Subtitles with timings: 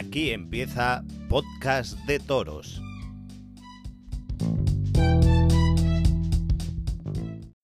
[0.00, 2.80] Aquí empieza Podcast de Toros.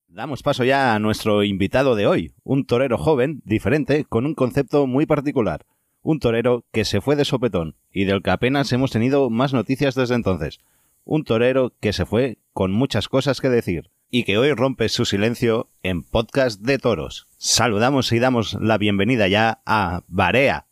[0.09, 4.87] Damos paso ya a nuestro invitado de hoy, un torero joven, diferente, con un concepto
[4.87, 5.65] muy particular.
[6.03, 9.95] Un torero que se fue de sopetón y del que apenas hemos tenido más noticias
[9.95, 10.59] desde entonces.
[11.05, 15.07] Un torero que se fue con muchas cosas que decir y que hoy rompe su
[15.07, 17.29] silencio en Podcast de Toros.
[17.39, 20.67] Saludamos y damos la bienvenida ya a Barea.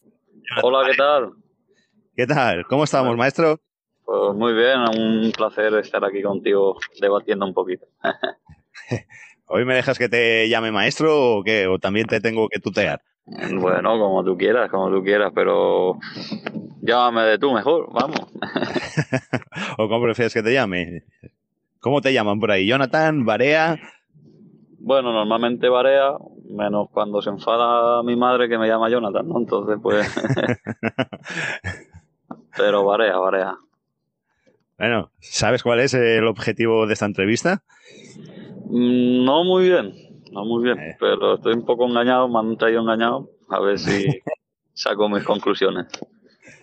[0.62, 1.43] Hola, ¿qué tal?
[2.16, 2.64] ¿Qué tal?
[2.68, 3.58] ¿Cómo estamos, maestro?
[4.04, 7.86] Pues muy bien, un placer estar aquí contigo debatiendo un poquito.
[9.46, 11.66] ¿Hoy me dejas que te llame maestro o qué?
[11.66, 13.02] ¿O también te tengo que tutear?
[13.26, 15.98] Bueno, como tú quieras, como tú quieras, pero
[16.82, 18.20] llámame de tú mejor, vamos.
[19.78, 21.02] ¿O cómo prefieres que te llame?
[21.80, 22.64] ¿Cómo te llaman por ahí?
[22.64, 23.24] ¿Jonathan?
[23.24, 23.76] ¿Barea?
[24.78, 26.12] Bueno, normalmente Barea,
[26.48, 29.38] menos cuando se enfada mi madre que me llama Jonathan, ¿no?
[29.38, 30.14] Entonces, pues...
[32.56, 33.56] pero Barea, Barea.
[34.78, 37.62] Bueno, ¿sabes cuál es el objetivo de esta entrevista?
[38.66, 39.92] Mm, No muy bien,
[40.32, 40.96] no muy bien, Eh.
[40.98, 44.06] pero estoy un poco engañado, me han traído engañado, a ver si
[44.74, 45.86] saco mis conclusiones.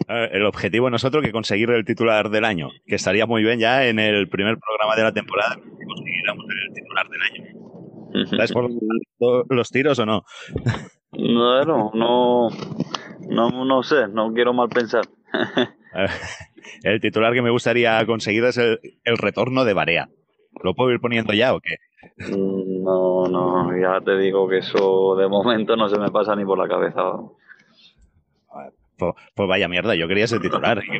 [0.07, 3.59] El objetivo no es otro que conseguir el titular del año, que estaría muy bien
[3.59, 8.25] ya en el primer programa de la temporada que consiguiéramos el titular del año.
[8.29, 8.69] ¿Sabes por
[9.55, 10.23] los tiros o no?
[11.11, 12.49] Bueno, no,
[13.29, 15.05] no, no sé, no quiero mal pensar.
[16.83, 20.09] El titular que me gustaría conseguir es el, el retorno de Barea.
[20.63, 21.75] ¿Lo puedo ir poniendo ya o qué?
[22.29, 26.57] No, no, ya te digo que eso de momento no se me pasa ni por
[26.57, 27.01] la cabeza.
[28.97, 30.81] Pues, pues vaya mierda, yo quería ese titular.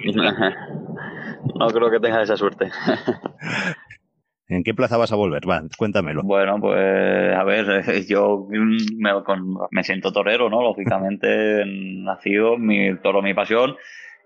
[1.56, 2.72] No creo que tenga esa suerte.
[4.48, 5.48] ¿En qué plaza vas a volver?
[5.50, 6.24] Va, cuéntamelo.
[6.24, 10.62] Bueno, pues a ver, yo me, con- me siento torero, ¿no?
[10.62, 13.76] Lógicamente, nacido, mi toro, mi pasión.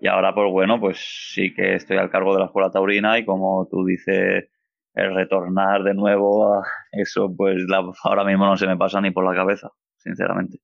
[0.00, 0.98] Y ahora, pues bueno, pues
[1.32, 4.48] sí que estoy al cargo de la escuela taurina y como tú dices,
[4.94, 6.62] el retornar de nuevo a
[6.92, 10.58] eso, pues la- ahora mismo no se me pasa ni por la cabeza, sinceramente.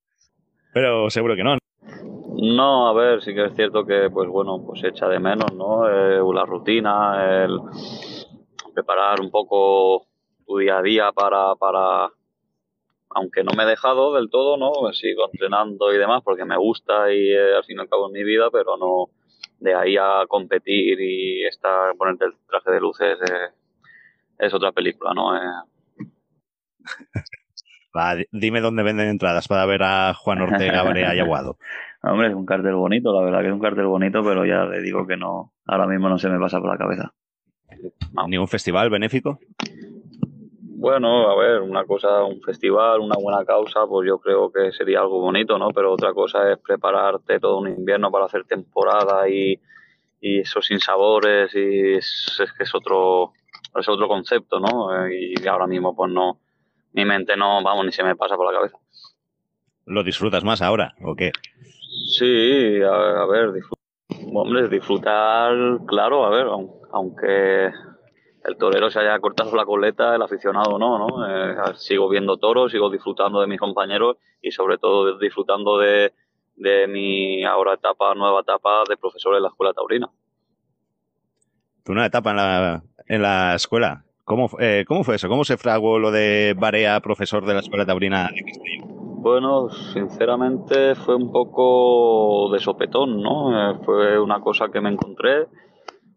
[0.72, 1.56] Pero seguro que no.
[2.34, 5.88] No, a ver, sí que es cierto que, pues bueno, pues echa de menos, ¿no?
[5.88, 7.58] Eh, la rutina, el
[8.74, 10.06] preparar un poco
[10.46, 12.08] tu día a día para, para,
[13.10, 14.70] aunque no me he dejado del todo, ¿no?
[14.92, 18.12] Sigo entrenando y demás porque me gusta y eh, al fin y al cabo es
[18.12, 19.08] mi vida, pero no
[19.62, 23.54] de ahí a competir y estar, ponerte el traje de luces eh,
[24.38, 25.36] es otra película, ¿no?
[25.36, 25.40] Eh,
[27.96, 31.58] Va, di- dime dónde venden entradas para ver a Juan Ortega, Barea y Aguado.
[32.02, 34.80] hombre, es un cartel bonito, la verdad que es un cartel bonito, pero ya le
[34.80, 37.12] digo que no, ahora mismo no se me pasa por la cabeza.
[38.28, 39.38] ¿Ni un festival benéfico?
[40.82, 44.98] Bueno, a ver, una cosa, un festival, una buena causa, pues yo creo que sería
[44.98, 45.68] algo bonito, ¿no?
[45.68, 49.60] Pero otra cosa es prepararte todo un invierno para hacer temporada y,
[50.20, 53.32] y esos sinsabores y es, es que es otro,
[53.78, 55.06] es otro concepto, ¿no?
[55.06, 56.40] Eh, Y ahora mismo pues no,
[56.94, 58.76] mi mente no, vamos, ni se me pasa por la cabeza.
[59.86, 61.30] ¿Lo disfrutas más ahora o qué?
[62.18, 63.78] Sí, a, a ver, disfr-
[64.34, 65.54] hombre, disfrutar,
[65.86, 67.70] claro, a ver, aun- aunque
[68.44, 71.26] el torero se haya cortado la coleta, el aficionado no, ¿no?
[71.26, 76.12] Eh, sigo viendo toros, sigo disfrutando de mis compañeros y sobre todo disfrutando de,
[76.56, 80.10] de mi ahora etapa, nueva etapa de profesor en la escuela taurina.
[81.84, 84.04] Tu una etapa en la, en la escuela.
[84.24, 85.28] ¿Cómo, eh, ¿Cómo fue eso?
[85.28, 89.02] ¿Cómo se fraguó lo de Barea, profesor de la Escuela Taurina de Castellón?
[89.20, 93.72] Bueno, sinceramente fue un poco de sopetón, ¿no?
[93.72, 95.46] Eh, fue una cosa que me encontré,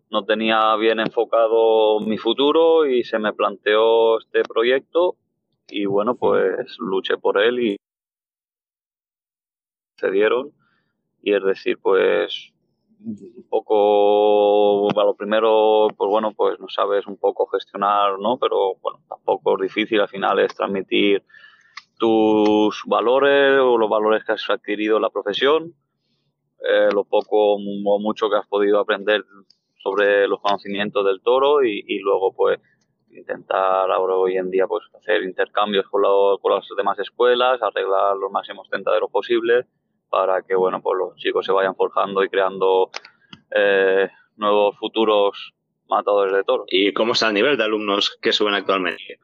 [0.09, 5.16] no tenía bien enfocado mi futuro y se me planteó este proyecto
[5.67, 7.77] y bueno, pues luché por él y
[9.97, 10.51] se dieron
[11.21, 12.53] y es decir, pues
[13.05, 18.37] un poco a lo primero, pues bueno, pues no sabes un poco gestionar, ¿no?
[18.37, 21.23] Pero bueno, tampoco es difícil, al final es transmitir
[21.97, 25.73] tus valores o los valores que has adquirido en la profesión,
[26.59, 29.23] eh, lo poco o mucho que has podido aprender
[29.85, 32.59] sobre los conocimientos del toro y, y luego pues
[33.11, 38.17] intentar ahora hoy en día pues hacer intercambios con, lo- con las demás escuelas, arreglar
[38.17, 39.67] los máximos tentaderos posibles
[40.09, 42.90] para que bueno pues los chicos se vayan forjando y creando
[43.55, 45.53] eh, nuevos futuros
[45.87, 46.66] matadores de toros.
[46.72, 49.20] ¿Y cómo está el nivel de alumnos que suben actualmente?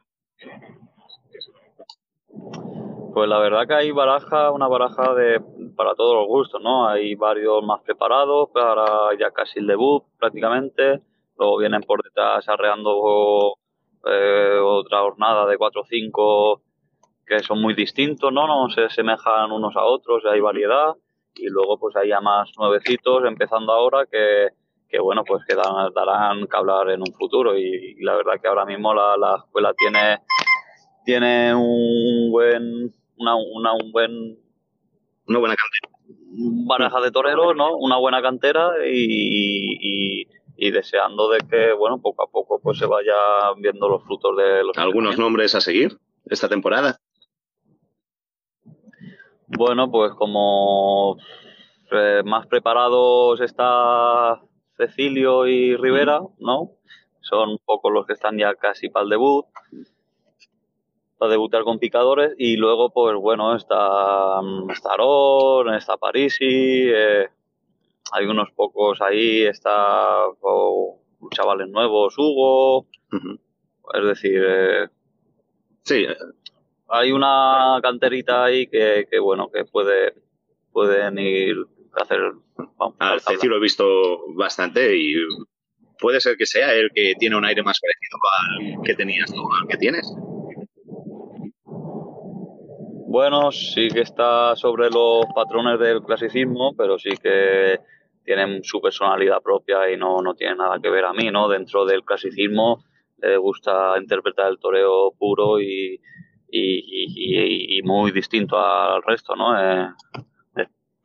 [3.13, 5.41] Pues la verdad que hay baraja, una baraja de
[5.75, 6.87] para todos los gustos, ¿no?
[6.87, 8.85] Hay varios más preparados para
[9.19, 11.01] ya casi el debut prácticamente,
[11.37, 13.57] luego vienen por detrás arreando
[14.05, 16.61] eh, otra jornada de 4 o 5
[17.25, 18.47] que son muy distintos, ¿no?
[18.47, 20.93] No se asemejan unos a otros, hay variedad
[21.35, 24.49] y luego pues hay ya más nuevecitos empezando ahora que,
[24.87, 28.65] que bueno, pues que darán que hablar en un futuro y, la verdad que ahora
[28.65, 30.19] mismo la escuela tiene,
[31.03, 32.91] tiene un buen,
[33.21, 34.37] una, una, un buen...
[35.27, 35.97] Una buena cantera.
[36.67, 37.75] Baraja de toreros, ¿no?
[37.77, 40.27] Una buena cantera y,
[40.57, 43.13] y, deseando de que, bueno, poco a poco pues se vaya
[43.57, 44.77] viendo los frutos de los...
[44.77, 46.97] ¿Algunos nombres a seguir esta temporada?
[49.47, 51.17] Bueno, pues como
[51.91, 54.41] eh, más preparados está
[54.77, 56.71] Cecilio y Rivera, ¿no?
[57.21, 59.45] Son un poco los que están ya casi para el debut,
[61.21, 62.33] para debutar con picadores.
[62.39, 64.95] Y luego, pues bueno, está, mm, está
[65.77, 67.27] está Parisi, eh,
[68.11, 70.25] hay unos pocos ahí, está
[71.29, 72.87] chavales nuevos, Hugo,
[73.93, 74.87] es decir, eh,
[75.83, 76.07] sí.
[76.87, 80.15] hay una canterita ahí que, que bueno, que puede,
[80.71, 81.55] pueden ir
[82.01, 82.31] hacer.
[82.97, 85.13] Al Ceci lo he visto bastante y
[85.99, 89.43] puede ser que sea el que tiene un aire más parecido al que tenías tú,
[89.53, 90.11] al que tienes.
[93.11, 97.77] Bueno, sí que está sobre los patrones del clasicismo, pero sí que
[98.23, 101.49] tienen su personalidad propia y no, no tiene nada que ver a mí, ¿no?
[101.49, 102.85] Dentro del clasicismo
[103.21, 105.99] le gusta interpretar el toreo puro y,
[106.49, 109.59] y, y, muy distinto al resto, ¿no?
[109.59, 109.89] Eh,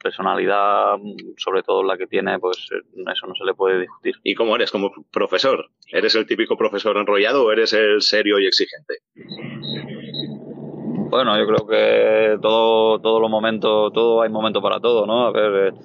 [0.00, 0.98] personalidad,
[1.36, 4.14] sobre todo la que tiene, pues eso no se le puede discutir.
[4.22, 5.70] ¿Y cómo eres como profesor?
[5.90, 8.98] ¿Eres el típico profesor enrollado o eres el serio y exigente?
[11.08, 15.26] Bueno, yo creo que todo, todos los momentos, todo hay momento para todo, ¿no?
[15.26, 15.78] A ver, eh,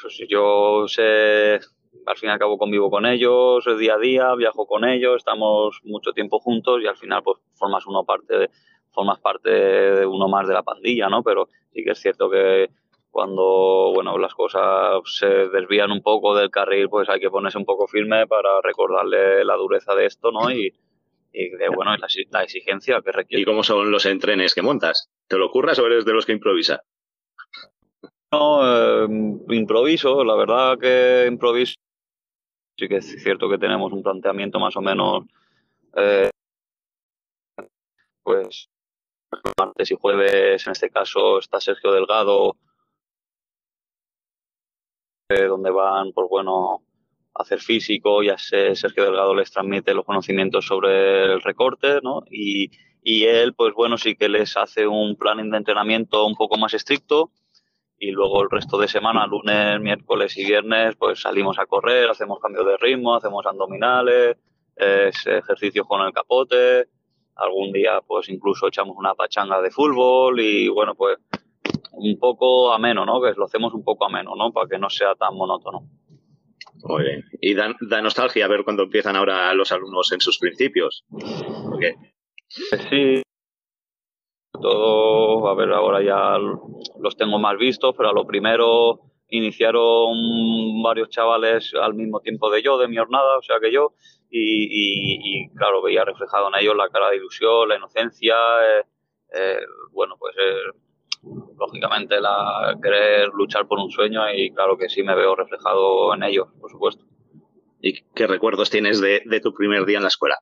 [0.00, 1.60] pues yo sé,
[2.06, 5.80] al fin y al cabo convivo con ellos día a día, viajo con ellos, estamos
[5.84, 8.48] mucho tiempo juntos y al final pues formas uno parte
[8.92, 11.22] formas parte de uno más de la pandilla, ¿no?
[11.22, 12.70] Pero sí que es cierto que
[13.10, 17.66] cuando bueno las cosas se desvían un poco del carril pues hay que ponerse un
[17.66, 20.72] poco firme para recordarle la dureza de esto no y,
[21.32, 23.42] de bueno la, la, exigencia que requiere.
[23.42, 26.32] Y cómo son los entrenes que montas te lo ocurras o eres de los que
[26.32, 26.82] improvisa
[28.32, 29.08] no eh,
[29.50, 31.74] improviso la verdad que improviso.
[32.78, 35.24] Sí que es cierto que tenemos un planteamiento más o menos
[35.94, 36.30] eh,
[38.22, 38.68] pues
[39.58, 42.56] martes y jueves en este caso está Sergio Delgado
[45.48, 46.82] donde van, pues bueno,
[47.34, 52.22] hacer físico, ya sé, Sergio Delgado les transmite los conocimientos sobre el recorte, ¿no?
[52.30, 52.70] Y,
[53.02, 56.74] y él, pues bueno, sí que les hace un plan de entrenamiento un poco más
[56.74, 57.30] estricto
[57.98, 62.40] y luego el resto de semana, lunes, miércoles y viernes, pues salimos a correr, hacemos
[62.40, 64.36] cambios de ritmo, hacemos abdominales,
[64.76, 66.88] ejercicios con el capote,
[67.36, 71.18] algún día pues incluso echamos una pachanga de fútbol y bueno, pues
[71.92, 73.20] un poco ameno, ¿no?
[73.22, 74.52] Que lo hacemos un poco ameno, ¿no?
[74.52, 75.88] Para que no sea tan monótono.
[76.84, 77.24] Muy bien.
[77.40, 81.04] Y da, nostalgia ver cuando empiezan ahora los alumnos en sus principios.
[82.90, 83.22] Sí.
[84.52, 91.08] Todo, a ver, ahora ya los tengo más vistos, pero a lo primero iniciaron varios
[91.08, 93.94] chavales al mismo tiempo de yo, de mi jornada, o sea que yo,
[94.30, 98.84] y, claro, veía reflejado en ellos la cara de ilusión, la inocencia, eh,
[99.34, 99.60] eh,
[99.90, 100.78] bueno, pues eh,
[101.58, 106.22] lógicamente la querer luchar por un sueño y claro que sí me veo reflejado en
[106.24, 107.04] ello, por supuesto.
[107.80, 110.36] ¿Y qué recuerdos tienes de, tu primer día en la escuela?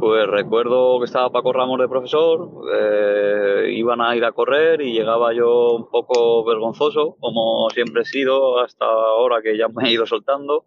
[0.00, 4.92] Pues recuerdo que estaba Paco Ramos de profesor, eh, iban a ir a correr y
[4.92, 9.92] llegaba yo un poco vergonzoso, como siempre he sido hasta ahora que ya me he
[9.92, 10.66] ido soltando.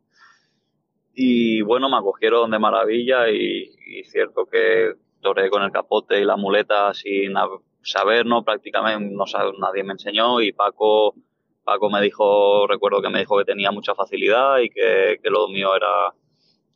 [1.14, 6.26] Y bueno, me acogieron de maravilla y, y cierto que toré con el capote y
[6.26, 7.38] la muleta sin
[7.82, 8.44] saber, ¿no?
[8.44, 9.26] Prácticamente no
[9.60, 11.16] nadie me enseñó y Paco,
[11.64, 15.76] Paco me dijo, recuerdo que me dijo que tenía mucha facilidad y que, lo mío
[15.76, 16.14] era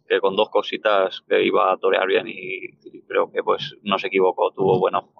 [0.07, 4.07] que con dos cositas que iba a torear bien y, creo que pues no se
[4.07, 5.11] equivocó, tuvo bueno.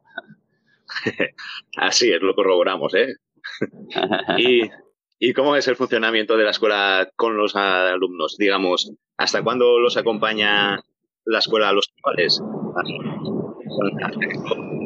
[1.78, 3.16] Así es, lo corroboramos, ¿eh?
[4.38, 4.70] y,
[5.18, 8.36] ¿Y cómo es el funcionamiento de la escuela con los alumnos?
[8.38, 10.84] Digamos, ¿hasta cuándo los acompaña
[11.26, 12.42] la escuela a los chavales?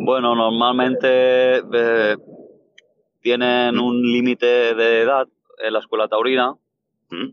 [0.09, 2.17] Bueno, normalmente eh,
[3.21, 5.27] tienen un límite de edad
[5.59, 6.55] en la escuela taurina.
[7.11, 7.29] ¿Mm?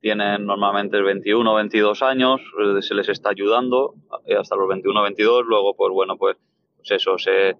[0.00, 3.94] Tienen normalmente 21 o 22 años, eh, se les está ayudando
[4.26, 5.44] eh, hasta los 21 o 22.
[5.46, 6.36] Luego, pues bueno, pues,
[6.78, 7.56] pues eso, se,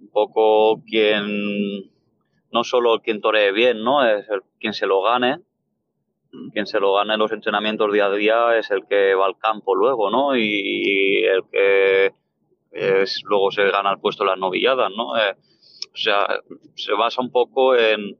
[0.00, 1.90] un poco quien,
[2.52, 4.06] no solo quien toree bien, ¿no?
[4.06, 4.26] Es
[4.60, 5.38] quien se lo gane.
[6.32, 6.50] ¿Mm?
[6.50, 9.38] Quien se lo gane en los entrenamientos día a día es el que va al
[9.38, 10.36] campo luego, ¿no?
[10.36, 12.12] y el que
[13.24, 15.16] luego se gana el puesto las novilladas, ¿no?
[15.16, 15.34] Eh,
[15.98, 16.26] sea,
[16.74, 18.16] se basa un poco en,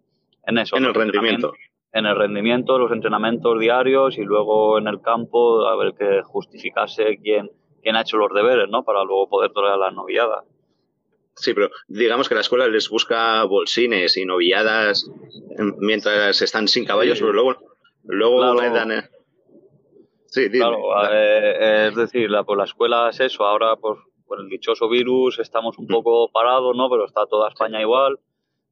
[0.46, 0.76] en eso.
[0.76, 1.52] En el rendimiento.
[1.92, 7.18] En el rendimiento, los entrenamientos diarios y luego en el campo a ver que justificase
[7.22, 7.50] quién,
[7.82, 8.84] quién ha hecho los deberes, ¿no?
[8.84, 10.44] Para luego poder torear las novilladas.
[11.34, 15.10] Sí, pero digamos que la escuela les busca bolsines y novilladas
[15.78, 17.56] mientras están sin caballos, pero luego,
[18.04, 18.92] luego dan...
[18.92, 19.08] Eh.
[20.26, 20.78] Sí, Claro,
[21.10, 23.98] eh, es decir, la, pues la escuela es eso, ahora pues
[24.28, 26.88] por el dichoso virus estamos un poco parados, ¿no?
[26.90, 28.20] Pero está toda España igual.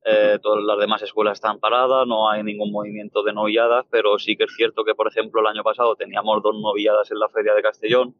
[0.04, 4.36] Eh, todas las demás escuelas están paradas, no hay ningún movimiento de novilladas, pero sí
[4.36, 7.54] que es cierto que, por ejemplo, el año pasado teníamos dos novilladas en la Feria
[7.54, 8.14] de Castellón,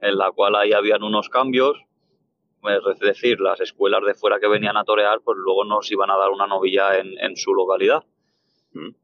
[0.00, 1.78] en la cual ahí habían unos cambios,
[2.64, 6.16] es decir, las escuelas de fuera que venían a torear, pues luego nos iban a
[6.16, 8.02] dar una novilla en, en su localidad.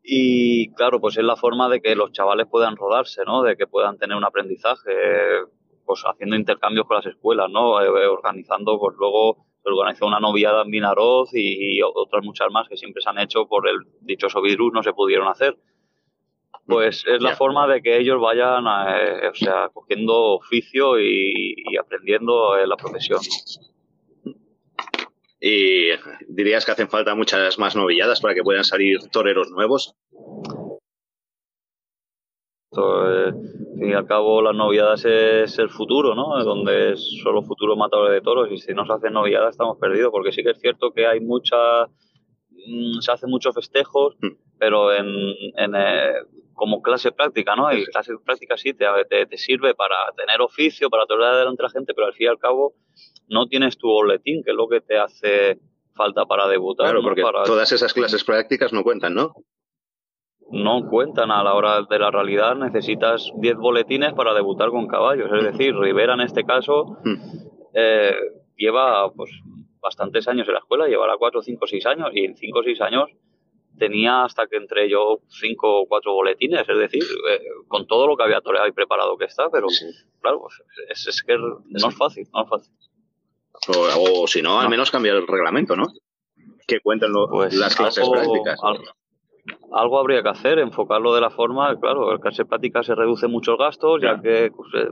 [0.02, 3.42] Y claro, pues es la forma de que los chavales puedan rodarse, ¿no?
[3.42, 4.90] De que puedan tener un aprendizaje
[5.86, 7.80] pues haciendo intercambios con las escuelas, ¿no?
[7.80, 12.68] Eh, eh, organizando, pues luego se organizó una noviada en Vinaroz y, otras muchas más
[12.68, 15.56] que siempre se han hecho por el dichoso virus, no se pudieron hacer.
[16.66, 22.56] Pues es la forma de que ellos vayan, eh, o sea, cogiendo oficio y, aprendiendo
[22.56, 23.20] la profesión.
[25.40, 25.90] ¿Y
[26.28, 29.94] dirías que hacen falta muchas más novilladas para que puedan salir toreros nuevos?
[32.78, 36.42] Eh, al fin y al cabo, las noviadas es el futuro, ¿no?
[36.42, 40.10] Donde es solo futuro matadores de toros y si no se hacen noviadas estamos perdidos,
[40.10, 44.28] porque sí que es cierto que hay mucha, mm, se hacen muchos festejos, mm.
[44.58, 46.12] pero en, eh,
[46.54, 47.72] como clase práctica, ¿no?
[47.72, 48.86] Y clase práctica sí te,
[49.26, 52.30] te, sirve para tener oficio, para torear delante de la gente, pero al fin y
[52.30, 52.74] al cabo
[53.28, 55.60] no tienes tu boletín, que es lo que te hace
[55.94, 56.86] falta para debutar.
[56.86, 59.34] Claro, porque todas esas clases prácticas no cuentan, ¿no?
[60.50, 62.54] No cuentan a la hora de la realidad.
[62.56, 65.30] Necesitas 10 boletines para debutar con caballos.
[65.32, 67.14] Es decir, Rivera en este caso hmm.
[67.74, 68.14] eh,
[68.56, 69.30] lleva pues
[69.80, 72.80] bastantes años en la escuela, llevará 4, 5, 6 años y en 5 o 6
[72.80, 73.10] años
[73.78, 78.16] tenía hasta que entré yo 5 o 4 boletines, es decir, eh, con todo lo
[78.16, 79.68] que había toreado y preparado que está, pero
[80.20, 82.72] claro, pues, es, que no es fácil, no es fácil.
[83.68, 85.86] O, si no, al menos cambiar el reglamento, ¿no?
[86.66, 88.84] Que cuenten pues las clases prácticas algo
[89.72, 94.00] habría que hacer, enfocarlo de la forma, claro, el clase práctica se reduce muchos gastos,
[94.02, 94.90] ya que pues, eh,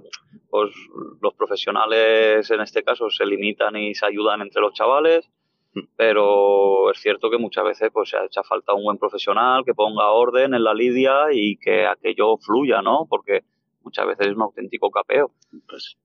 [0.50, 0.72] pues,
[1.20, 5.28] los profesionales en este caso se limitan y se ayudan entre los chavales,
[5.74, 5.80] mm.
[5.96, 9.74] pero es cierto que muchas veces pues se ha hecho falta un buen profesional que
[9.74, 13.06] ponga orden en la lidia y que aquello fluya, ¿no?
[13.08, 13.40] Porque
[13.82, 15.30] muchas veces es un auténtico capeo.
[15.68, 15.96] Pues,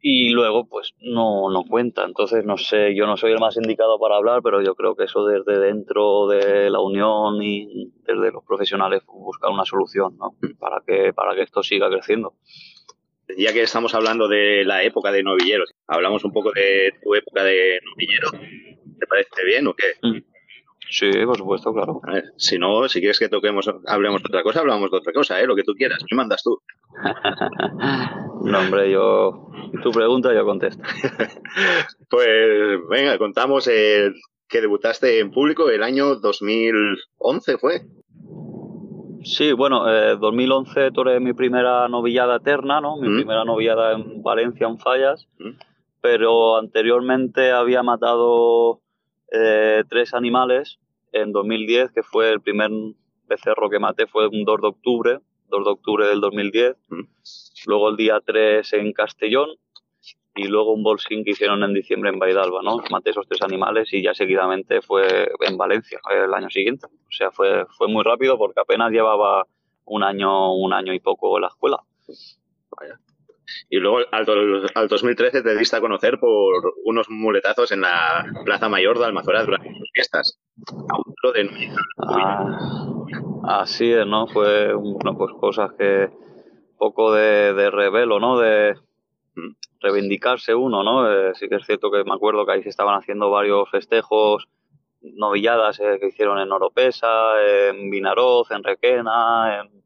[0.00, 2.04] y luego pues no, no cuenta.
[2.04, 5.04] Entonces, no sé, yo no soy el más indicado para hablar, pero yo creo que
[5.04, 10.34] eso desde dentro de la unión y desde los profesionales buscar una solución ¿no?
[10.58, 12.34] para, que, para que esto siga creciendo.
[13.36, 17.44] Ya que estamos hablando de la época de novilleros, hablamos un poco de tu época
[17.44, 18.30] de novillero.
[18.98, 19.94] ¿Te parece bien o qué?
[20.02, 20.30] Mm.
[20.90, 22.00] Sí, por supuesto, claro.
[22.36, 25.46] si no, si quieres que toquemos, hablemos de otra cosa, hablamos de otra cosa, ¿eh?
[25.46, 26.60] Lo que tú quieras, me mandas tú.
[28.42, 29.46] no, hombre, yo...
[29.82, 30.82] Tu pregunta yo contesto.
[32.10, 34.14] pues venga, contamos el
[34.48, 37.82] que debutaste en público el año 2011, ¿fue?
[39.22, 42.96] Sí, bueno, eh, 2011 toré mi primera novillada eterna, ¿no?
[42.96, 43.16] Mi mm.
[43.16, 45.28] primera novillada en Valencia, en Fallas.
[45.38, 45.50] Mm.
[46.00, 48.80] Pero anteriormente había matado
[49.30, 50.78] eh, tres animales
[51.12, 52.70] en 2010, que fue el primer
[53.28, 55.18] becerro que maté, fue un 2 de octubre,
[55.50, 56.76] 2 de octubre del 2010.
[56.88, 57.00] Mm.
[57.66, 59.50] Luego el día 3 en Castellón
[60.34, 62.78] y luego un bolsín que hicieron en diciembre en Baidalba, ¿no?
[62.90, 66.86] Maté esos tres animales y ya seguidamente fue en Valencia el año siguiente.
[66.86, 69.44] O sea, fue, fue muy rápido porque apenas llevaba
[69.84, 71.78] un año, un año y poco en la escuela.
[72.78, 72.98] Vaya.
[73.68, 74.26] Y luego al,
[74.74, 79.44] al 2013 te diste a conocer por unos muletazos en la Plaza Mayor de Almazuera
[79.44, 80.38] durante las fiestas.
[81.34, 81.70] de...
[82.08, 82.46] Ah,
[83.44, 84.26] así es, ¿no?
[84.26, 86.10] Fue, bueno, pues cosas que
[86.78, 88.38] poco de, de revelo, ¿no?
[88.38, 88.76] De
[89.80, 91.10] reivindicarse uno, ¿no?
[91.10, 94.48] Eh, sí que es cierto que me acuerdo que ahí se estaban haciendo varios festejos,
[95.00, 97.32] novilladas eh, que hicieron en Oropesa,
[97.70, 99.80] en Vinaroz, en Requena, en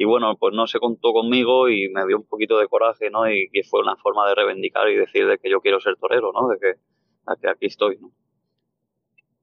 [0.00, 3.30] y bueno, pues no se contó conmigo y me dio un poquito de coraje, ¿no?
[3.30, 6.48] Y, fue una forma de reivindicar y decir de que yo quiero ser torero, ¿no?
[6.48, 8.10] De que, aquí estoy, ¿no?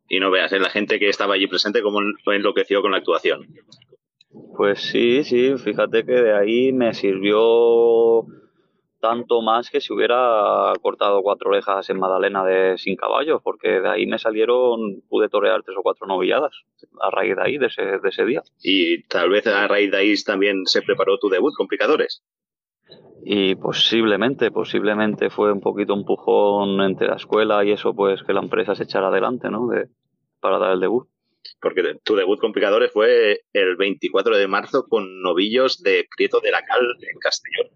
[0.09, 0.59] Y no veas, ¿eh?
[0.59, 3.47] la gente que estaba allí presente como enloqueció con la actuación.
[4.55, 8.25] Pues sí, sí, fíjate que de ahí me sirvió
[8.99, 13.89] tanto más que si hubiera cortado cuatro orejas en Madalena de sin caballos, porque de
[13.89, 16.51] ahí me salieron, pude torear tres o cuatro novilladas
[17.01, 18.41] a raíz de ahí, de ese, de ese día.
[18.61, 22.23] Y tal vez a raíz de ahí también se preparó tu debut con picadores.
[23.29, 28.31] Y posiblemente, posiblemente fue un poquito un empujón entre la escuela y eso, pues que
[28.31, 29.67] la empresa se echara adelante, ¿no?
[29.67, 29.89] De,
[30.39, 31.10] para dar el debut.
[31.62, 36.51] Porque tu debut con Picadores fue el 24 de marzo con novillos de Prieto de
[36.51, 37.67] la Cal en Castellón.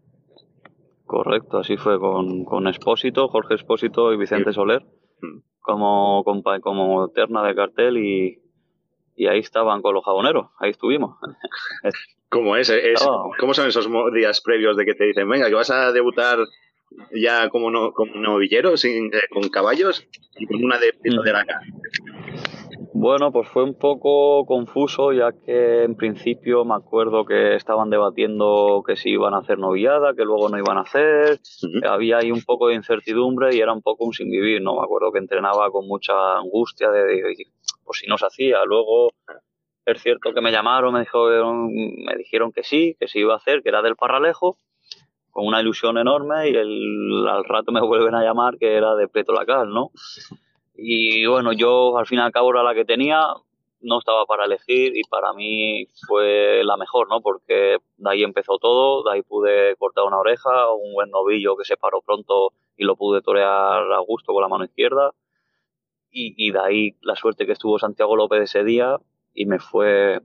[1.06, 4.84] Correcto, así fue con, con Espósito, Jorge Espósito y Vicente Soler,
[5.22, 5.40] mm.
[5.60, 8.41] como, como, como terna de cartel y,
[9.16, 11.18] y ahí estaban con los jaboneros, ahí estuvimos.
[12.30, 12.70] ¿Cómo es?
[12.70, 13.06] es
[13.40, 16.40] ¿Cómo son esos días previos de que te dicen, venga, que vas a debutar
[17.14, 21.24] ya como, no, como novillero, sin, eh, con caballos y con una de, mm.
[21.24, 21.62] de la cara?
[22.94, 28.84] Bueno, pues fue un poco confuso, ya que en principio me acuerdo que estaban debatiendo
[28.86, 31.40] que si iban a hacer novillada, que luego no iban a hacer.
[31.88, 34.76] Había ahí un poco de incertidumbre y era un poco un sin vivir, ¿no?
[34.76, 37.36] Me acuerdo que entrenaba con mucha angustia de, de
[37.86, 38.58] pues si no se hacía.
[38.66, 39.12] Luego
[39.86, 43.64] es cierto que me llamaron, me, me dijeron que sí, que se iba a hacer,
[43.64, 44.58] que era del Parralejo,
[45.32, 49.08] con una ilusión enorme y el, al rato me vuelven a llamar que era de
[49.08, 49.92] Preto Lacal, ¿no?
[50.74, 53.28] Y bueno, yo al fin y al cabo era la que tenía,
[53.82, 57.22] no estaba para elegir y para mí fue la mejor, ¿no?
[57.22, 61.66] Porque de ahí empezó todo, de ahí pude cortar una oreja, un buen novillo que
[61.66, 65.12] se paró pronto y lo pude torear a gusto con la mano izquierda.
[66.10, 68.98] Y, y de ahí la suerte que estuvo Santiago López ese día,
[69.34, 70.22] y me fue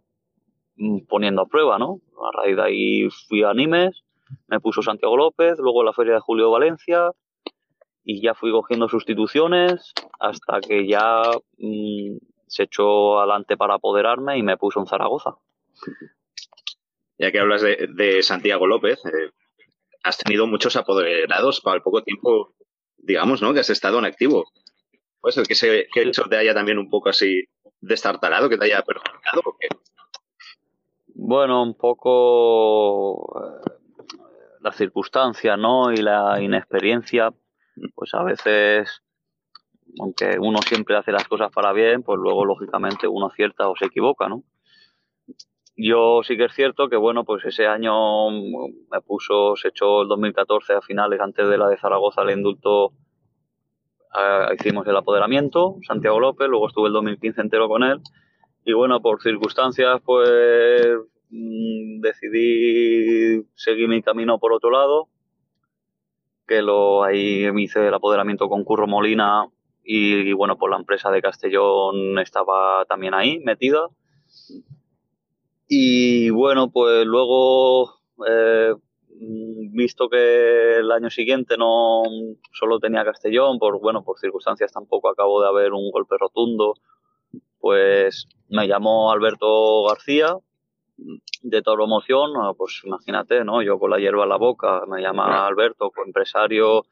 [0.77, 2.01] mm, poniendo a prueba, ¿no?
[2.23, 4.03] A raíz de ahí fui a Nimes,
[4.49, 7.11] me puso Santiago López, luego la Feria de Julio Valencia
[8.09, 11.23] y ya fui cogiendo sustituciones hasta que ya
[11.59, 15.35] mm, se echó adelante para apoderarme y me puso en Zaragoza.
[17.19, 19.33] Ya que hablas de, Santiago López, eh,
[20.05, 22.55] has tenido muchos apoderados para el poco tiempo,
[22.97, 23.53] digamos, ¿no?
[23.53, 24.45] Que has estado en activo.
[25.21, 27.43] Puede ser que, se, que eso te haya también un poco así
[27.81, 29.43] destartalado, que te haya perjudicado?
[29.47, 29.69] ¿o qué?
[31.09, 33.71] Bueno, un poco eh,
[34.61, 35.93] las circunstancias, ¿no?
[35.93, 37.33] Y la inexperiencia,
[37.95, 39.03] pues a veces,
[40.01, 43.87] aunque uno siempre hace las cosas para bien, pues luego lógicamente uno acierta o se
[43.87, 44.43] equivoca, ¿no?
[45.77, 50.09] Yo sí que es cierto que, bueno, pues ese año me puso, se echó el
[50.09, 52.95] 2014 a finales, antes de la de Zaragoza, el indulto
[54.55, 58.01] hicimos el apoderamiento, Santiago López, luego estuve el 2015 entero con él
[58.65, 60.97] y bueno, por circunstancias pues
[61.31, 65.09] mm, decidí seguir mi camino por otro lado,
[66.47, 69.49] que lo ahí me hice el apoderamiento con Curro Molina
[69.83, 73.89] y, bueno, pues la empresa de Castellón estaba también ahí metida.
[75.69, 78.75] Y bueno, pues luego eh,
[79.73, 82.03] visto que el año siguiente no
[82.53, 86.75] solo tenía Castellón, por bueno, por circunstancias tampoco acabó de haber un golpe rotundo,
[87.61, 90.37] pues me llamó Alberto García
[90.97, 93.63] de promoción, pues imagínate, ¿no?
[93.63, 96.85] Yo con la hierba en la boca, me llama Alberto, empresario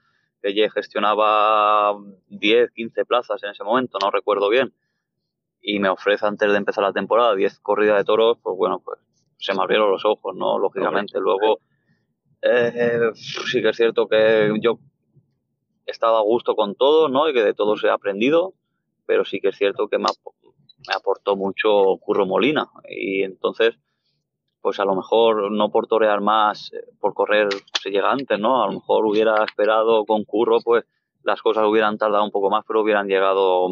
[0.43, 1.97] que gestionaba
[2.29, 4.75] 10, 15 plazas en ese momento, no recuerdo bien,
[5.62, 9.01] y me ofrece antes de empezar la temporada 10 corridas de toros, pues bueno, pues
[9.38, 10.59] se me abrieron los ojos, ¿no?
[10.59, 11.61] Lógicamente, luego
[12.43, 14.79] eh, sí que es cierto que yo
[15.87, 17.29] he estado a gusto con todo, ¿no?
[17.29, 18.53] Y que de todo se ha aprendido,
[19.07, 20.07] pero sí que es cierto que me,
[20.95, 22.67] aportó mucho Curro Molina.
[22.88, 23.77] Y entonces,
[24.64, 27.48] pues a lo mejor no por torear más, eh, por correr
[27.83, 28.64] se llega antes, ¿no?
[28.64, 30.87] A lo mejor hubiera esperado con Curro, pues
[31.22, 33.68] las cosas hubieran tardado un poco más, pero hubieran llegado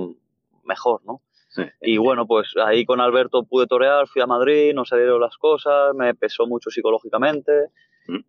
[0.64, 1.22] mejor, ¿no?
[1.80, 5.94] Y bueno, pues ahí con Alberto pude torear, fui a Madrid, no salieron las cosas,
[5.94, 7.52] me pesó mucho psicológicamente,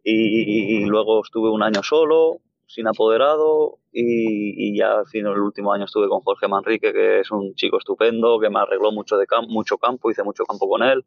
[0.05, 5.83] y, luego estuve un año solo, sin apoderado, y, ya al fin el último año
[5.83, 9.77] estuve con Jorge Manrique, que es un chico estupendo, que me arregló mucho, de mucho
[9.77, 11.03] campo, hice mucho campo con él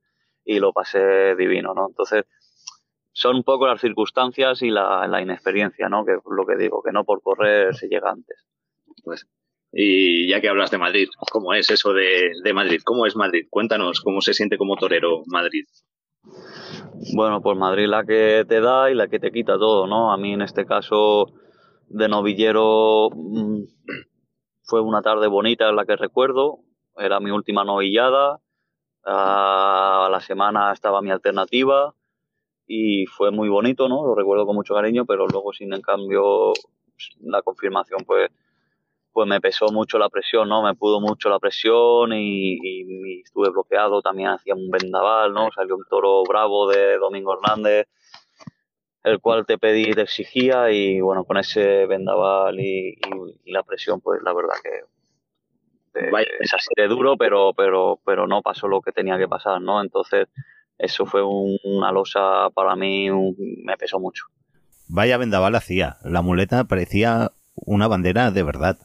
[0.47, 1.89] y lo pasé divino, ¿no?
[1.89, 2.25] Entonces,
[3.13, 6.05] son un poco las circunstancias y la, inexperiencia, ¿no?
[6.05, 8.47] Que es lo que digo, que no por correr se llega antes.
[9.05, 9.27] Pues,
[9.73, 12.81] y ya que hablas de Madrid, ¿cómo es eso de, de Madrid?
[12.85, 13.47] ¿Cómo es Madrid?
[13.51, 15.65] Cuéntanos cómo se siente como torero Madrid.
[17.15, 20.13] Bueno, pues Madrid la que te da y la que te quita todo, ¿no?
[20.13, 21.27] A mí en este caso
[21.89, 23.63] de novillero mm,
[24.63, 26.61] fue una tarde bonita en la que recuerdo,
[26.97, 28.41] era mi última novillada,
[29.07, 31.95] a la semana estaba mi alternativa
[32.67, 34.05] y fue muy bonito, ¿no?
[34.05, 36.53] Lo recuerdo con mucho cariño, pero luego sin en cambio
[37.21, 38.31] la confirmación pues
[39.17, 40.63] pues me pesó mucho la presión, ¿no?
[40.63, 45.49] Me pudo mucho la presión y, estuve bloqueado, también hacía un vendaval, ¿no?
[45.53, 47.87] Salió un toro bravo de Domingo Hernández,
[49.05, 52.99] el cual te pedí, te exigía y bueno, con ese vendaval y,
[53.47, 54.83] la presión, pues la verdad que
[56.41, 59.83] es así de duro, pero, pero, pero no pasó lo que tenía que pasar, ¿no?
[59.83, 60.29] Entonces,
[60.79, 64.25] eso fue una losa para mí, me pesó mucho.
[64.89, 65.97] Vaya vendaval hacía.
[66.05, 68.79] La muleta parecía una bandera de verdad.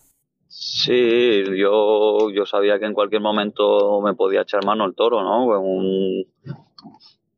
[0.48, 5.48] Sí, yo, yo sabía que en cualquier momento me podía echar mano el toro, ¿no?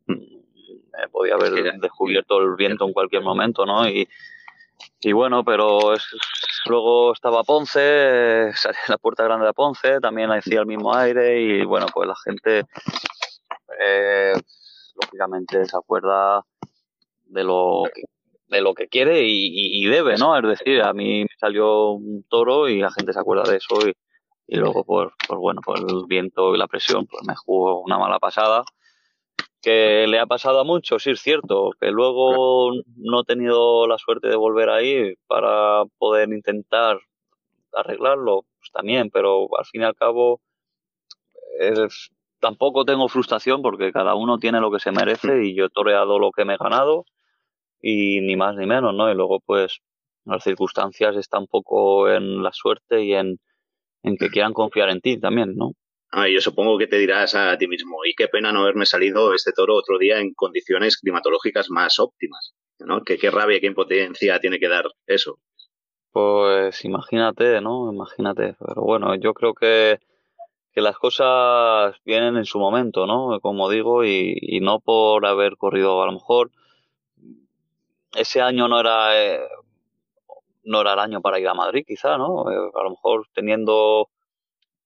[0.07, 3.87] me podía haber descubierto el viento en cualquier momento, ¿no?
[3.87, 4.07] Y,
[5.01, 6.03] y bueno, pero es,
[6.65, 8.51] luego estaba Ponce,
[8.87, 12.63] la puerta grande de Ponce, también hacía el mismo aire y bueno, pues la gente
[13.79, 14.33] eh,
[15.01, 16.45] lógicamente se acuerda
[17.25, 18.03] de lo que,
[18.47, 20.37] de lo que quiere y, debe, ¿no?
[20.37, 23.75] Es decir, a mí me salió un toro y la gente se acuerda de eso
[23.87, 23.93] y,
[24.47, 27.97] y luego por, por, bueno, por el viento y la presión, pues me jugó una
[27.97, 28.63] mala pasada
[29.61, 33.97] que le ha pasado a muchos, sí es cierto, que luego no he tenido la
[33.97, 36.99] suerte de volver ahí para poder intentar
[37.73, 40.41] arreglarlo, pues también, pero al fin y al cabo
[42.39, 46.19] tampoco tengo frustración porque cada uno tiene lo que se merece y yo he toreado
[46.19, 47.05] lo que me he ganado
[47.81, 49.09] y ni más ni menos, ¿no?
[49.11, 49.79] Y luego pues
[50.25, 53.39] las circunstancias están un poco en la suerte y en,
[54.03, 55.71] en que quieran confiar en ti también, ¿no?
[56.15, 59.33] Ah, yo supongo que te dirás a ti mismo, y qué pena no haberme salido
[59.33, 63.03] este toro otro día en condiciones climatológicas más óptimas, ¿no?
[63.03, 65.39] Que qué rabia, qué impotencia tiene que dar eso.
[66.11, 67.91] Pues imagínate, ¿no?
[67.91, 68.55] Imagínate.
[68.59, 69.97] Pero bueno, yo creo que,
[70.71, 73.39] que las cosas vienen en su momento, ¿no?
[73.39, 76.51] Como digo, y, y no por haber corrido a lo mejor.
[78.15, 79.39] Ese año no era, eh,
[80.63, 82.51] no era el año para ir a Madrid, quizá, ¿no?
[82.51, 84.09] Eh, a lo mejor teniendo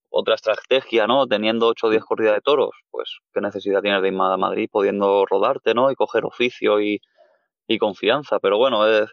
[0.10, 1.28] otra estrategia, ¿no?
[1.28, 4.70] Teniendo 8 o 10 corridas de toros, pues qué necesidad tienes de ir a Madrid
[4.72, 5.92] pudiendo rodarte, ¿no?
[5.92, 7.00] Y coger oficio y,
[7.80, 8.40] confianza.
[8.40, 9.10] Pero bueno, es,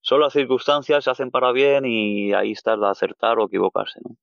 [0.00, 4.16] son las circunstancias, se hacen para bien y ahí está el acertar o equivocarse, ¿no?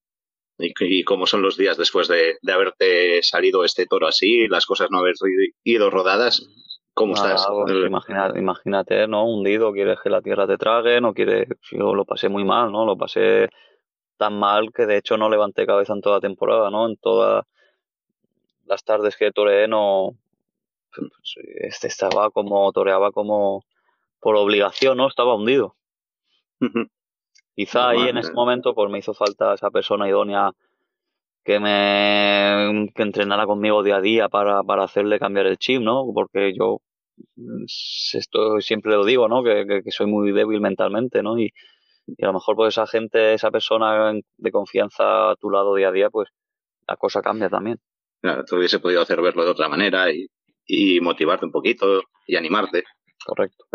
[0.60, 5.00] ¿Y, cómo son los días después de, haberte salido este toro así, las cosas no
[5.00, 5.14] haber
[5.64, 6.48] ido rodadas?
[6.96, 7.46] ¿Cómo estás?
[7.48, 9.26] Pues imagínate, imagínate, ¿no?
[9.26, 11.48] Hundido, quieres que la tierra te trague, no quieres...
[11.72, 12.88] Yo lo pasé muy mal, ¿no?
[12.88, 13.50] Lo pasé
[14.18, 16.88] tan mal que de hecho no levanté cabeza en toda la temporada, ¿no?
[16.88, 17.46] En todas
[18.66, 20.12] las tardes que toreé no
[21.62, 23.64] este estaba como toreaba como
[24.20, 25.08] por obligación, ¿no?
[25.08, 25.76] Estaba hundido.
[27.56, 30.52] Quizá ahí en ese momento pues me hizo falta esa persona idónea
[31.44, 36.04] que me que entrenara conmigo día a día para, para hacerle cambiar el chip, ¿no?
[36.14, 36.82] Porque yo
[37.36, 37.64] mm,
[38.14, 39.44] esto siempre lo digo, ¿no?
[39.44, 41.40] Que, que soy muy débil mentalmente, ¿no?
[41.40, 41.52] Y,
[42.08, 45.90] y a lo mejor pues esa gente, esa persona de confianza a tu lado día
[45.90, 46.30] a día, pues
[46.88, 47.80] la cosa cambia también.
[48.22, 50.28] Claro, tú hubiese podido hacer verlo de otra manera y,
[50.66, 52.84] y motivarte un poquito y animarte.
[53.26, 53.66] Correcto.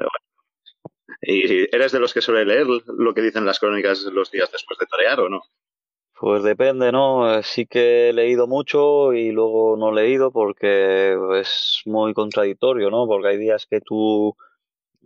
[1.20, 4.78] ¿Y eres de los que suele leer lo que dicen las crónicas los días después
[4.78, 5.42] de torear o no?
[6.18, 7.42] Pues depende, ¿no?
[7.42, 13.06] Sí que he leído mucho y luego no he leído porque es muy contradictorio, ¿no?
[13.06, 14.36] Porque hay días que tú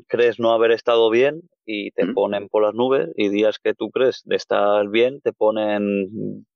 [0.08, 3.90] crees no haber estado bien y te ponen por las nubes y días que tú
[3.90, 6.46] crees de estar bien te ponen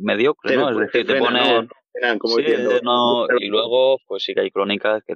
[0.00, 0.70] mediocre, ¿no?
[0.70, 1.68] Es decir, te ponen...
[3.40, 5.14] y luego, pues sí que hay crónicas, que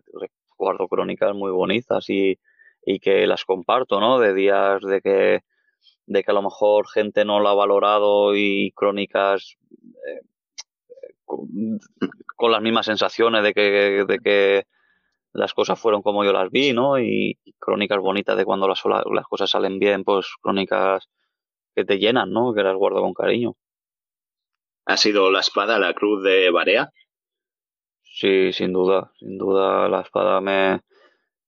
[0.56, 2.38] guardo crónicas muy bonitas y,
[2.84, 4.18] y que las comparto, ¿no?
[4.18, 5.40] De días de que,
[6.06, 9.56] de que a lo mejor gente no lo ha valorado y crónicas
[10.06, 10.20] eh,
[11.24, 11.48] con,
[12.36, 14.64] con, las mismas sensaciones de que, de que
[15.32, 16.98] las cosas fueron como yo las vi, ¿no?
[16.98, 21.08] Y, crónicas bonitas de cuando las, las cosas salen bien, pues crónicas
[21.74, 22.54] que te llenan, ¿no?
[22.54, 23.54] Que las guardo con cariño.
[24.86, 26.90] ¿Ha sido la espada la cruz de Barea?
[28.02, 30.80] Sí, sin duda, sin duda la espada me,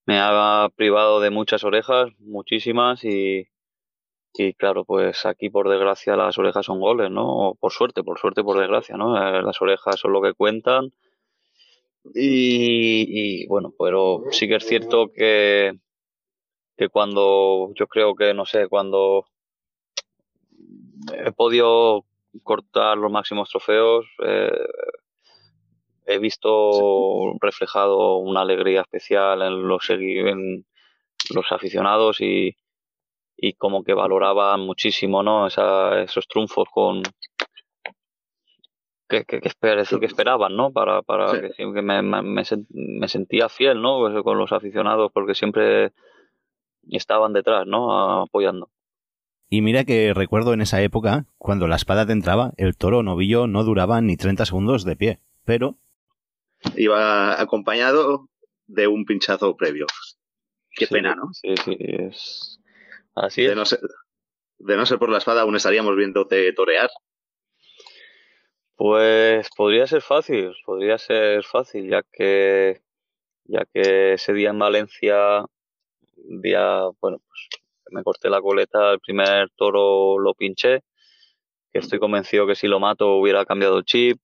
[0.06, 3.48] me ha privado de muchas orejas, muchísimas, y,
[4.34, 7.56] y claro, pues aquí por desgracia las orejas son goles, ¿no?
[7.58, 9.16] por suerte, por suerte, por desgracia, ¿no?
[9.16, 10.92] Eh, las orejas son lo que cuentan
[12.14, 15.72] y, bueno, pero sí que es cierto que,
[16.76, 19.26] que cuando yo creo que, no sé, cuando
[21.12, 22.04] he podido
[22.42, 24.50] cortar los máximos trofeos, eh,
[26.06, 30.64] he visto reflejado una alegría especial en los, en
[31.34, 32.56] los aficionados y,
[33.36, 35.46] y como que valoraban muchísimo ¿no?
[35.46, 37.02] esos triunfos con,
[39.10, 40.72] que, que, que, esperaban, ¿no?
[40.72, 43.98] Para, para que, me, me, sentía fiel, ¿no?
[43.98, 45.92] Pues, con los aficionados porque siempre
[46.88, 48.22] estaban detrás, ¿no?
[48.22, 48.70] Apoyando.
[49.48, 53.48] Y mira que recuerdo en esa época, cuando la espada te entraba, el toro novillo
[53.48, 55.76] no duraba ni 30 segundos de pie, pero...
[56.76, 58.28] Iba acompañado
[58.68, 59.86] de un pinchazo previo.
[60.70, 61.32] Qué pena, ¿no?
[61.32, 62.60] Sí, sí, es...
[63.16, 63.80] Así de No ser,
[64.58, 66.90] de no ser por la espada, aún estaríamos viéndote torear.
[68.80, 72.80] Pues podría ser fácil, podría ser fácil, ya que
[73.44, 75.44] ya que ese día en Valencia
[76.16, 80.80] día, bueno, pues me corté la coleta, el primer toro lo pinché,
[81.72, 84.18] que estoy convencido que si lo mato hubiera cambiado el chip,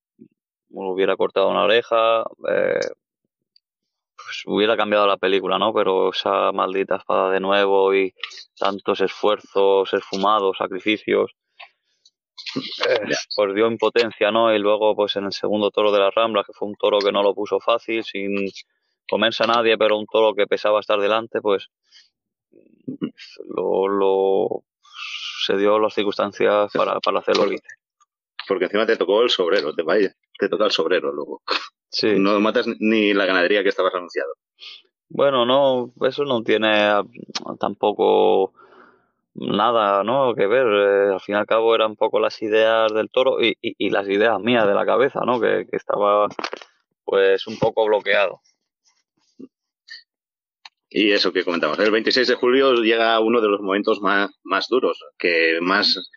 [0.71, 2.81] hubiera cortado una oreja, eh,
[4.17, 5.75] pues hubiera cambiado la película, ¿no?
[5.75, 8.15] Pero esa maldita espada de nuevo y
[8.59, 11.37] tantos esfuerzos esfumados, sacrificios,
[12.89, 14.55] eh, pues dio impotencia, ¿no?
[14.55, 17.13] Y luego, pues en el segundo toro de la Rambla, que fue un toro que
[17.13, 18.49] no lo puso fácil, sin
[19.09, 21.69] comerse a nadie, pero un toro que pesaba estar delante, pues
[23.49, 24.65] lo, lo
[25.45, 27.61] se dio las circunstancias para, para hacerlo el
[28.49, 31.43] Porque encima te tocó el sobrero, te vaya, te toca el sobrero luego.
[31.89, 32.19] Sí.
[32.19, 34.35] No matas ni la ganadería que estabas anunciado.
[35.09, 36.91] Bueno, no, eso no tiene
[37.61, 38.53] tampoco
[39.39, 40.35] nada ¿no?
[40.35, 40.67] que ver.
[40.67, 43.91] Eh, al fin y al cabo eran un poco las ideas del toro y, y,
[43.91, 45.41] las ideas mías de la cabeza, ¿no?
[45.41, 46.29] Que, que, estaba
[47.05, 48.41] pues un poco bloqueado.
[50.89, 51.79] Y eso que comentamos.
[51.79, 56.11] El 26 de julio llega uno de los momentos más, más duros, que más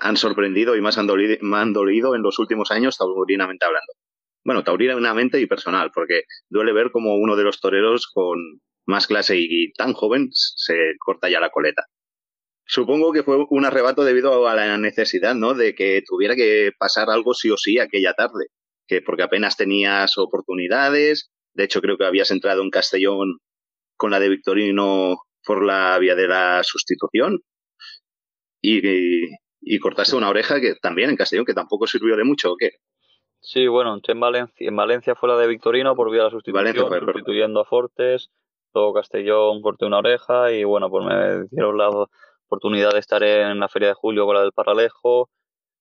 [0.00, 3.92] han sorprendido y más han dolido, han dolido en los últimos años, taurinamente hablando.
[4.44, 8.38] Bueno, taurinamente y personal, porque duele ver como uno de los toreros con
[8.86, 11.86] más clase y tan joven se corta ya la coleta.
[12.64, 15.54] Supongo que fue un arrebato debido a la necesidad, ¿no?
[15.54, 18.46] De que tuviera que pasar algo sí o sí aquella tarde,
[18.86, 21.30] que porque apenas tenías oportunidades.
[21.54, 23.38] De hecho, creo que habías entrado en Castellón
[23.96, 27.40] con la de Victorino por la vía de la sustitución.
[28.60, 28.80] Y,
[29.60, 32.70] y, cortaste una oreja que también en Castellón, que tampoco sirvió de mucho, ¿o qué?
[33.40, 37.00] Sí, bueno, en Valencia, en Valencia fue la de Victorino por vía de la sustitución,
[37.04, 38.30] sustituyendo a Fortes,
[38.72, 41.90] todo Castellón corté una oreja y bueno, pues me dieron la
[42.52, 45.30] oportunidad de estar en la Feria de Julio con la del Paralejo.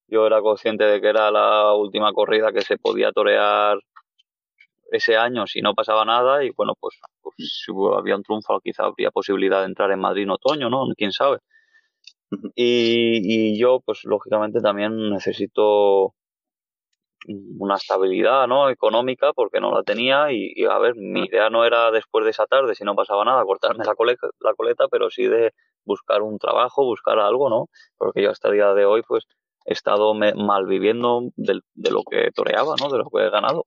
[0.08, 3.78] Yo era consciente de que era la última corrida que se podía torear
[4.90, 8.86] ese año si no pasaba nada y bueno, pues, pues si había un triunfo quizá
[8.86, 10.86] habría posibilidad de entrar en Madrid en otoño, ¿no?
[10.96, 11.40] Quién sabe.
[12.56, 16.14] Y, yo, pues lógicamente también necesito
[17.28, 18.70] una estabilidad ¿no?
[18.70, 22.46] económica porque no la tenía y, a ver, mi idea no era después de esa
[22.46, 25.54] tarde, si no pasaba nada, cortarme la coleta, la coleta, pero sí de
[25.86, 27.68] buscar un trabajo, buscar algo, ¿no?
[27.98, 29.26] Porque yo hasta el día de hoy pues
[29.66, 32.90] he estado mal viviendo de, lo que toreaba, ¿no?
[32.90, 33.66] De lo que he ganado.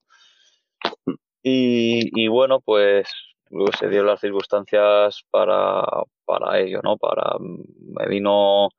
[1.43, 3.09] Y, bueno, pues
[3.51, 5.85] luego se dieron las circunstancias para,
[6.25, 6.97] para ello, ¿no?
[6.97, 8.71] Para, me vino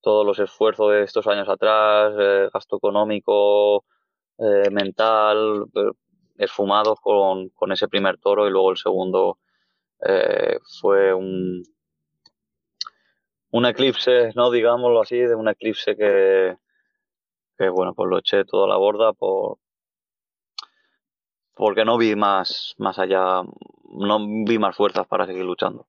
[0.00, 3.84] todos los esfuerzos de estos años atrás, eh, gasto económico,
[4.38, 5.90] eh, mental, eh,
[6.36, 9.38] esfumado con, con, ese primer toro y luego el segundo
[10.80, 11.62] fue un,
[13.54, 14.50] un eclipse, ¿no?
[14.50, 16.56] Digámoslo así, de un eclipse que,
[17.56, 19.58] que bueno, pues lo eché todo a la borda por,
[21.54, 23.42] porque no vi más, más allá,
[23.84, 25.86] no vi más fuerzas para seguir luchando.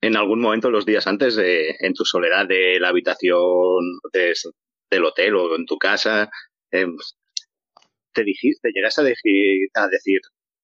[0.00, 5.34] En algún momento, los días antes, de, en tu soledad de la habitación del hotel
[5.34, 6.30] o en tu casa,
[6.70, 6.96] em,
[8.12, 10.20] te dijiste, llegaste a decir,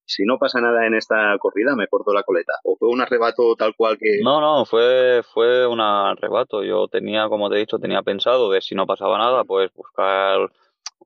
[0.06, 2.52] si no pasa nada en esta corrida, me corto la coleta.
[2.64, 4.20] ¿O fue un arrebato tal cual que.?
[4.22, 6.62] No, no, fue, fue un arrebato.
[6.62, 10.50] Yo tenía, como te he dicho, tenía pensado de si no pasaba nada, pues buscar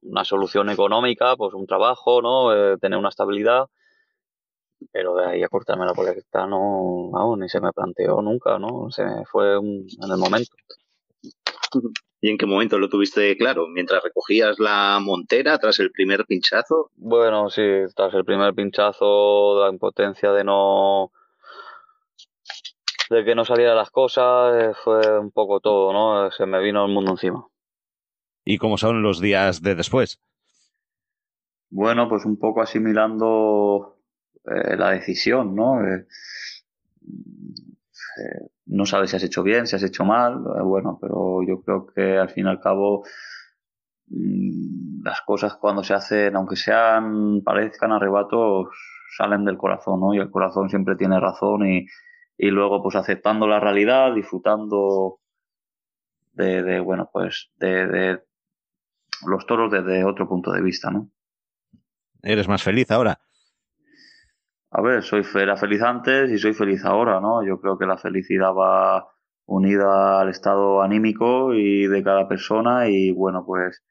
[0.03, 2.55] una solución económica, pues un trabajo, ¿no?
[2.55, 3.67] Eh, tener una estabilidad.
[4.93, 8.91] Pero de ahí a cortarme la colecta no, no, ni se me planteó nunca, ¿no?
[8.91, 10.53] Se fue en el momento.
[12.21, 13.69] ¿Y en qué momento lo tuviste claro?
[13.69, 16.91] ¿Mientras recogías la montera tras el primer pinchazo?
[16.97, 17.63] Bueno, sí,
[17.95, 21.13] tras el primer pinchazo, la impotencia de no
[23.11, 26.31] de que no salieran las cosas, eh, fue un poco todo, ¿no?
[26.31, 27.47] Se me vino el mundo encima
[28.49, 30.19] y cómo son los días de después.
[31.69, 33.99] Bueno, pues un poco asimilando
[34.47, 35.87] eh, la decisión, ¿no?
[35.87, 36.07] Eh,
[38.19, 41.87] eh, no sabes si has hecho bien, si has hecho mal, bueno, pero yo creo
[41.87, 43.05] que al fin y al cabo
[44.09, 48.69] mm, las cosas cuando se hacen, aunque sean, parezcan arrebatos,
[49.17, 50.15] salen del corazón, ¿no?
[50.15, 51.87] Y el corazón siempre tiene razón y,
[52.37, 55.21] y luego pues aceptando la realidad, disfrutando
[56.33, 58.23] de, de bueno, pues de, de,
[59.27, 61.11] los toros desde otro punto de vista, ¿no?
[62.23, 63.21] ¿Eres más feliz ahora?
[64.71, 67.47] A ver, soy era feliz antes y soy feliz ahora, ¿no?
[67.47, 69.09] Yo creo que la felicidad va
[69.47, 73.83] unida al estado anímico y de cada persona y bueno, pues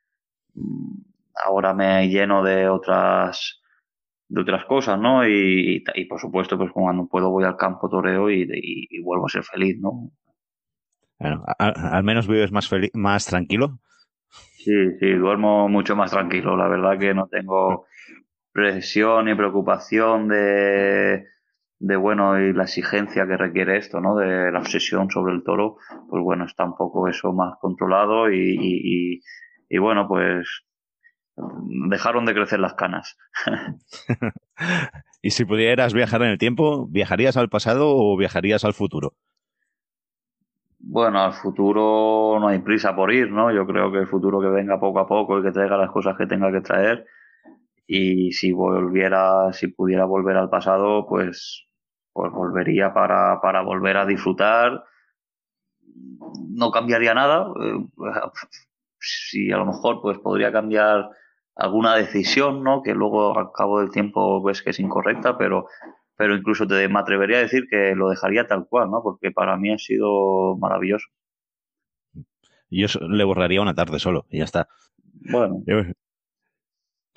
[0.53, 1.01] mm,
[1.45, 3.61] ahora me lleno de otras
[4.29, 5.27] de otras cosas, ¿no?
[5.27, 9.29] Y, y, por supuesto, pues cuando puedo voy al campo toreo y, y vuelvo a
[9.29, 10.11] ser feliz, ¿no?
[11.19, 13.79] Bueno, al, menos vives más, más tranquilo.
[14.29, 16.55] Sí, sí, duermo mucho más tranquilo.
[16.55, 17.85] La verdad que no tengo
[18.57, 21.27] presión ni preocupación de,
[21.77, 24.15] de bueno y la exigencia que requiere esto, ¿no?
[24.15, 25.77] De la obsesión sobre el toro,
[26.09, 29.21] pues bueno, está un poco eso más controlado y,
[29.69, 30.65] y, bueno, pues
[31.87, 33.15] dejaron de crecer las canas.
[35.21, 39.13] y si pudieras viajar en el tiempo, ¿viajarías al pasado o viajarías al futuro?
[40.79, 43.51] Bueno, al futuro no hay prisa por ir, ¿no?
[43.51, 46.17] Yo creo que el futuro que venga poco a poco y que traiga las cosas
[46.17, 47.05] que tenga que traer.
[47.87, 51.67] Y si volviera, si pudiera volver al pasado, pues
[52.17, 54.83] pues volvería para, para volver a disfrutar.
[56.49, 57.53] No cambiaría nada.
[57.61, 57.85] Eh,
[58.99, 61.11] si a lo mejor pues podría cambiar
[61.55, 62.81] alguna decisión, ¿no?
[62.81, 65.67] Que luego al cabo del tiempo ves que es incorrecta, pero,
[66.15, 69.03] pero incluso te, me atrevería a decir que lo dejaría tal cual, ¿no?
[69.03, 71.05] Porque para mí ha sido maravilloso.
[72.71, 74.67] Yo le borraría una tarde solo y ya está.
[75.29, 75.61] Bueno.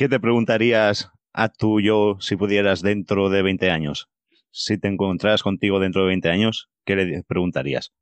[0.01, 4.09] ¿Qué te preguntarías a tú yo si pudieras dentro de 20 años?
[4.51, 7.93] si te encontraras contigo dentro de 20 años, ¿qué le preguntarías?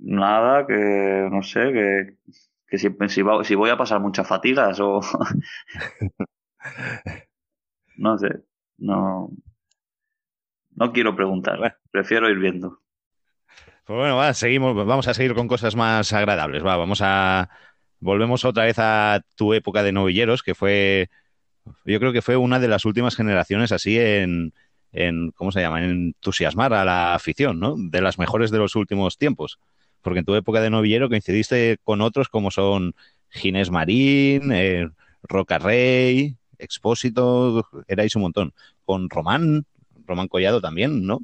[0.00, 2.16] Nada, que no sé, que,
[2.66, 2.88] que si,
[3.44, 5.00] si, voy a pasar muchas fatigas o...
[7.96, 8.42] no sé,
[8.78, 9.30] no...
[10.72, 12.80] No quiero preguntar, prefiero ir viendo.
[13.84, 16.64] Pues bueno, va, seguimos, vamos a seguir con cosas más agradables.
[16.64, 17.48] Va, vamos a.
[18.00, 21.08] Volvemos otra vez a tu época de novilleros, que fue.
[21.84, 24.52] Yo creo que fue una de las últimas generaciones así en,
[24.92, 27.76] en, ¿cómo se llama?, en entusiasmar a la afición, ¿no?
[27.78, 29.58] De las mejores de los últimos tiempos.
[30.00, 32.94] Porque en tu época de novillero coincidiste con otros como son
[33.28, 34.88] Ginés Marín, eh,
[35.22, 38.54] Roca Rey, Expósito, erais un montón.
[38.84, 39.66] Con Román,
[40.06, 41.20] Román Collado también, ¿no?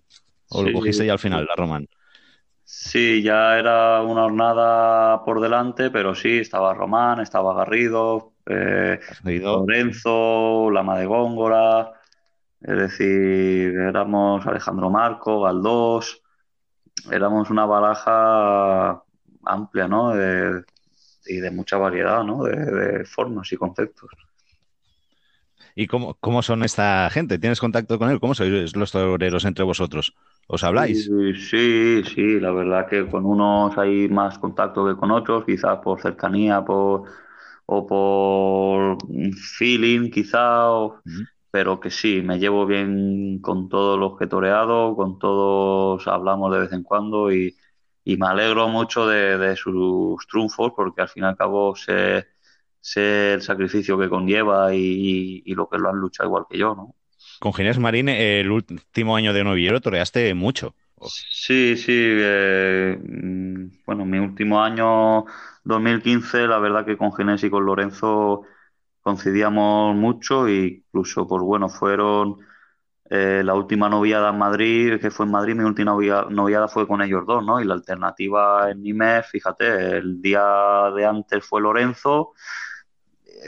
[0.48, 1.88] ¿O lo cogiste ya al final, la Román?
[2.68, 10.68] Sí, ya era una jornada por delante, pero sí, estaba Román, estaba Garrido, eh, Lorenzo,
[10.72, 11.92] Lama de Góngora,
[12.60, 16.20] es decir, éramos Alejandro Marco, Galdós,
[17.12, 19.00] éramos una baraja
[19.44, 20.12] amplia, ¿no?
[21.24, 22.42] y de mucha variedad, ¿no?
[22.42, 24.10] De, formas y conceptos.
[25.76, 27.38] ¿Y cómo, cómo, son esta gente?
[27.38, 28.18] ¿Tienes contacto con él?
[28.18, 30.14] ¿Cómo sois los toreros entre vosotros?
[30.48, 31.04] ¿Os habláis?
[31.50, 36.00] Sí, sí, la verdad que con unos hay más contacto que con otros, quizás por
[36.00, 37.04] cercanía por,
[37.66, 38.98] o por
[39.58, 41.02] feeling, quizá, o,
[41.50, 46.52] pero que sí, me llevo bien con todos los que he toreado, con todos hablamos
[46.52, 47.56] de vez en cuando y,
[48.04, 52.26] me alegro mucho de, sus triunfos porque al fin y al cabo sé,
[52.96, 56.95] el sacrificio que conlleva y, lo que lo han luchado igual que yo, ¿no?
[57.38, 60.74] Con Ginés Marín, el último año de novillero toreaste mucho.
[61.30, 61.92] Sí, sí.
[61.94, 65.24] Eh, mm, bueno, mi último año,
[65.64, 68.42] 2015, la verdad que con Ginés y con Lorenzo
[69.02, 72.38] coincidíamos mucho e incluso, pues bueno, fueron
[73.10, 75.92] eh, la última noviada en Madrid, que fue en Madrid, mi última
[76.30, 77.60] noviada, fue con ellos dos, ¿no?
[77.60, 80.42] Y la alternativa en Nimes, fíjate, el día
[80.96, 82.34] de antes fue Lorenzo,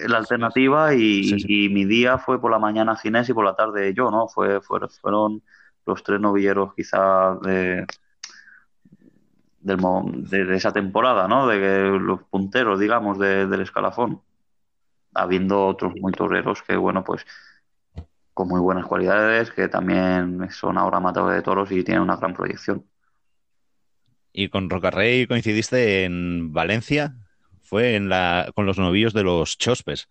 [0.06, 4.10] la alternativa, y, mi día fue por la mañana Ginés y por la tarde yo,
[4.10, 4.28] ¿no?
[4.28, 5.42] Fue, fueron
[5.86, 7.86] los tres novilleros quizás de,
[9.60, 11.46] de, esa temporada, ¿no?
[11.46, 14.22] De los punteros, digamos, del escalafón
[15.14, 17.26] habiendo otros muy toreros que, bueno, pues
[18.34, 22.34] con muy buenas cualidades, que también son ahora matadores de toros y tienen una gran
[22.34, 22.84] proyección.
[24.32, 27.16] ¿Y con Rocarrey coincidiste en Valencia?
[27.68, 30.08] Fue en la, con los novillos de los Chospes.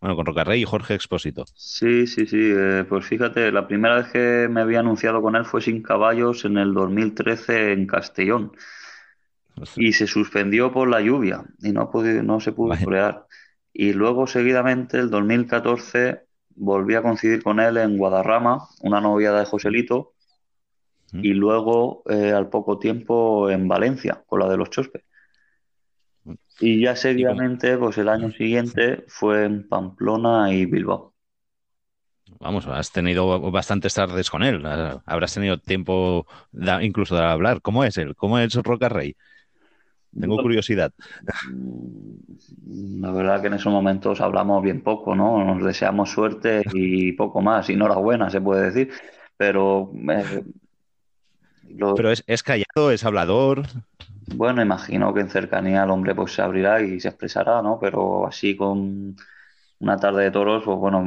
[0.00, 1.44] Bueno, con Rocarrey y Jorge Expósito.
[1.54, 2.50] Sí, sí, sí.
[2.52, 6.44] Eh, pues fíjate, la primera vez que me había anunciado con él fue sin caballos
[6.44, 8.50] en el 2013 en Castellón.
[9.76, 13.26] Y se suspendió por la lluvia y no, no se pudo torear.
[13.72, 16.22] Y luego, seguidamente, el 2014,
[16.56, 20.12] volví a coincidir con él en Guadarrama, una noviada de Joselito,
[21.12, 25.04] y luego, eh, al poco tiempo, en Valencia, con la de los Chospes.
[26.60, 31.12] Y ya seguidamente, pues el año siguiente fue en Pamplona y Bilbao.
[32.40, 34.64] Vamos, has tenido bastantes tardes con él.
[35.06, 36.26] Habrás tenido tiempo
[36.80, 37.60] incluso de hablar.
[37.62, 38.14] ¿Cómo es él?
[38.16, 39.16] ¿Cómo es Roca Rey?
[40.18, 40.92] Tengo curiosidad.
[42.66, 45.44] La verdad que en esos momentos hablamos bien poco, ¿no?
[45.44, 47.68] Nos deseamos suerte y poco más.
[47.68, 48.92] Enhorabuena, se puede decir.
[49.36, 49.92] Pero.
[50.08, 50.44] Eh,
[51.96, 53.62] Pero es, callado, es hablador.
[54.34, 57.78] Bueno, imagino que en cercanía el hombre pues se abrirá y se expresará, ¿no?
[57.80, 59.16] Pero así con
[59.80, 61.04] una tarde de toros, pues bueno,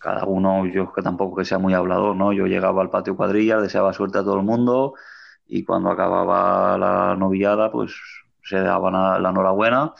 [0.00, 2.32] cada uno, yo que tampoco que sea muy hablador, ¿no?
[2.32, 4.94] Yo llegaba al patio cuadrilla, deseaba suerte a todo el mundo
[5.46, 7.94] y cuando acababa la novillada, pues
[8.42, 9.94] se daba la enhorabuena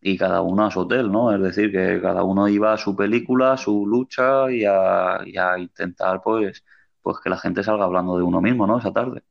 [0.00, 1.32] y cada uno a su hotel, ¿no?
[1.34, 5.20] Es decir, que cada uno iba a su película, a su lucha y a,
[5.58, 6.64] intentar, pues,
[7.02, 8.78] pues que la gente salga hablando de uno mismo, ¿no?
[8.78, 9.22] Esa tarde.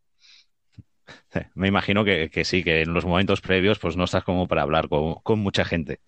[1.56, 4.90] Me imagino que, sí, que en los momentos previos pues no estás como para hablar
[4.90, 6.00] con, mucha gente.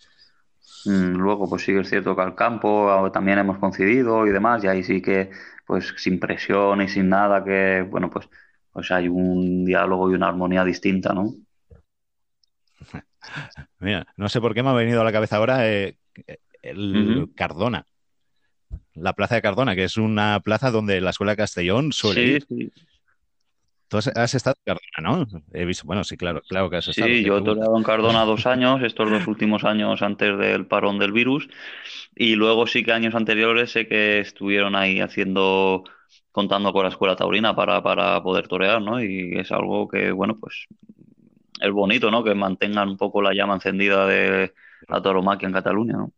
[0.85, 4.63] Mm, luego, pues sí que es cierto que al campo también hemos coincidido y demás,
[4.63, 5.29] y ahí sí que,
[5.65, 8.27] pues sin presión y sin nada, que, bueno, pues,
[8.71, 11.33] pues hay un diálogo y una armonía distinta, ¿no?
[13.79, 15.97] Mira, no sé por qué me ha venido a la cabeza ahora eh,
[16.61, 17.85] el Cardona.
[18.93, 22.45] La plaza de Cardona, que es una plaza donde la escuela de Castellón suele sí,
[22.47, 22.71] Sí.
[23.91, 25.43] Tú has, estado en Cardona, ¿no?
[25.51, 27.09] He visto, bueno, sí, claro, claro que has estado.
[27.09, 30.97] Sí, yo he toreado en Cardona dos años, estos dos últimos años antes del parón
[30.97, 31.49] del virus,
[32.15, 35.83] y luego sí que años anteriores sé que estuvieron ahí haciendo,
[36.31, 39.03] contando con la escuela taurina para, para poder torear, ¿no?
[39.03, 40.67] Y es algo que, bueno, pues
[41.59, 42.23] es bonito, ¿no?
[42.23, 44.53] Que mantengan un poco la llama encendida de
[44.87, 46.13] la tauromaquia en Cataluña, ¿no?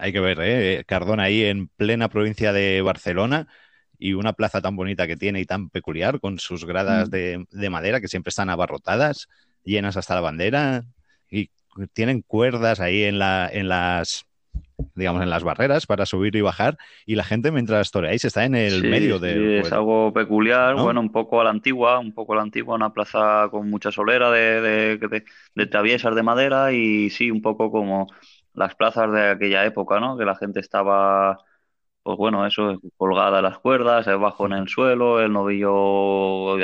[0.00, 0.82] Hay que ver, ¿eh?
[0.84, 3.46] Cardona ahí en plena provincia de Barcelona
[4.00, 7.44] y una plaza tan bonita que tiene y tan peculiar, con sus gradas mm.
[7.50, 9.28] de, madera que siempre están abarrotadas,
[9.62, 10.84] llenas hasta la bandera,
[11.30, 11.50] y
[11.92, 14.24] tienen cuerdas ahí en, la, en las
[14.94, 18.54] digamos, en las barreras para subir y bajar, y la gente mientras toreáis está en
[18.54, 19.34] el medio de...
[19.34, 22.76] Sí, es algo peculiar, bueno, un poco a la antigua, un poco a la antigua,
[22.76, 25.24] una plaza con mucha solera de, de,
[25.54, 28.06] de, traviesas de madera y sí, un poco como
[28.54, 30.16] las plazas de aquella época, ¿no?
[30.16, 31.38] Que la gente estaba
[32.02, 36.56] pues bueno, eso, colgada las cuerdas, el bajo en el suelo, el novillo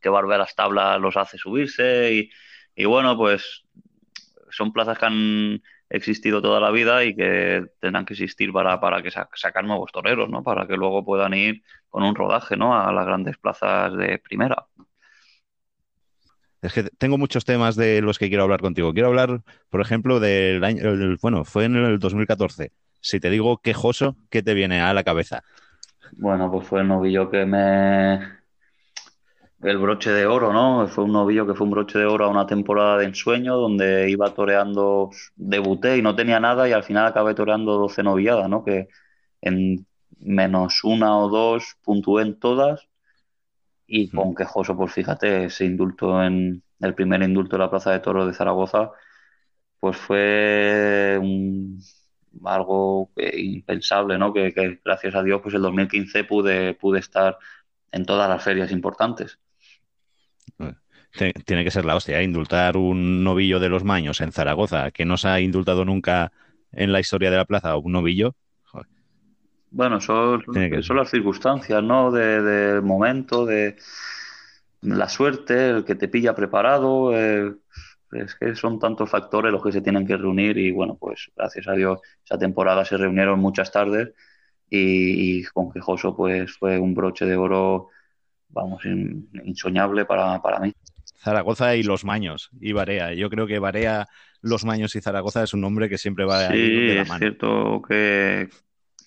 [0.00, 2.30] que barbe las tablas los hace subirse y,
[2.74, 3.64] y bueno, pues
[4.50, 9.02] son plazas que han existido toda la vida y que tendrán que existir para, para
[9.02, 10.42] que sacar nuevos toreros, ¿no?
[10.42, 12.78] Para que luego puedan ir con un rodaje, ¿no?
[12.78, 14.66] A las grandes plazas de primera.
[16.62, 18.92] Es que tengo muchos temas de los que quiero hablar contigo.
[18.92, 22.72] Quiero hablar, por ejemplo, del año, bueno, fue en el 2014
[23.06, 25.44] si te digo quejoso, ¿qué te viene a la cabeza?
[26.12, 28.36] Bueno, pues fue el novillo que me...
[29.62, 30.86] El broche de oro, ¿no?
[30.88, 34.10] Fue un novillo que fue un broche de oro a una temporada de ensueño donde
[34.10, 38.64] iba toreando, debuté y no tenía nada y al final acabé toreando 12 novilladas, ¿no?
[38.64, 38.88] Que
[39.40, 39.86] en
[40.18, 42.88] menos una o dos puntué en todas
[43.86, 48.00] y con quejoso, pues fíjate, ese indulto en el primer indulto de la Plaza de
[48.00, 48.90] Toros de Zaragoza,
[49.80, 51.80] pues fue un,
[52.44, 54.32] algo impensable, ¿no?
[54.32, 57.38] Que, gracias a Dios, pues el 2015 pude, pude estar
[57.92, 59.38] en todas las ferias importantes.
[61.44, 62.24] Tiene que ser la hostia, ¿eh?
[62.24, 66.32] indultar un novillo de los Maños en Zaragoza, que no se ha indultado nunca
[66.72, 68.34] en la historia de la plaza, un novillo.
[69.70, 70.42] Bueno, son,
[70.82, 72.10] son las circunstancias, ¿no?
[72.10, 73.76] Del momento, de
[74.82, 77.10] la suerte, el que te pilla preparado.
[77.14, 77.54] Eh,
[78.12, 81.66] es que son tantos factores los que se tienen que reunir y bueno, pues gracias
[81.68, 84.12] a Dios esa temporada se reunieron muchas tardes
[84.68, 87.88] y, con Quejoso pues fue un broche de oro,
[88.48, 90.72] vamos, insoñable para, mí.
[91.18, 93.14] Zaragoza y Los Maños y Barea.
[93.14, 94.08] Yo creo que Barea,
[94.42, 97.14] Los Maños y Zaragoza es un nombre que siempre va sí, de la mano.
[97.14, 98.48] es cierto que,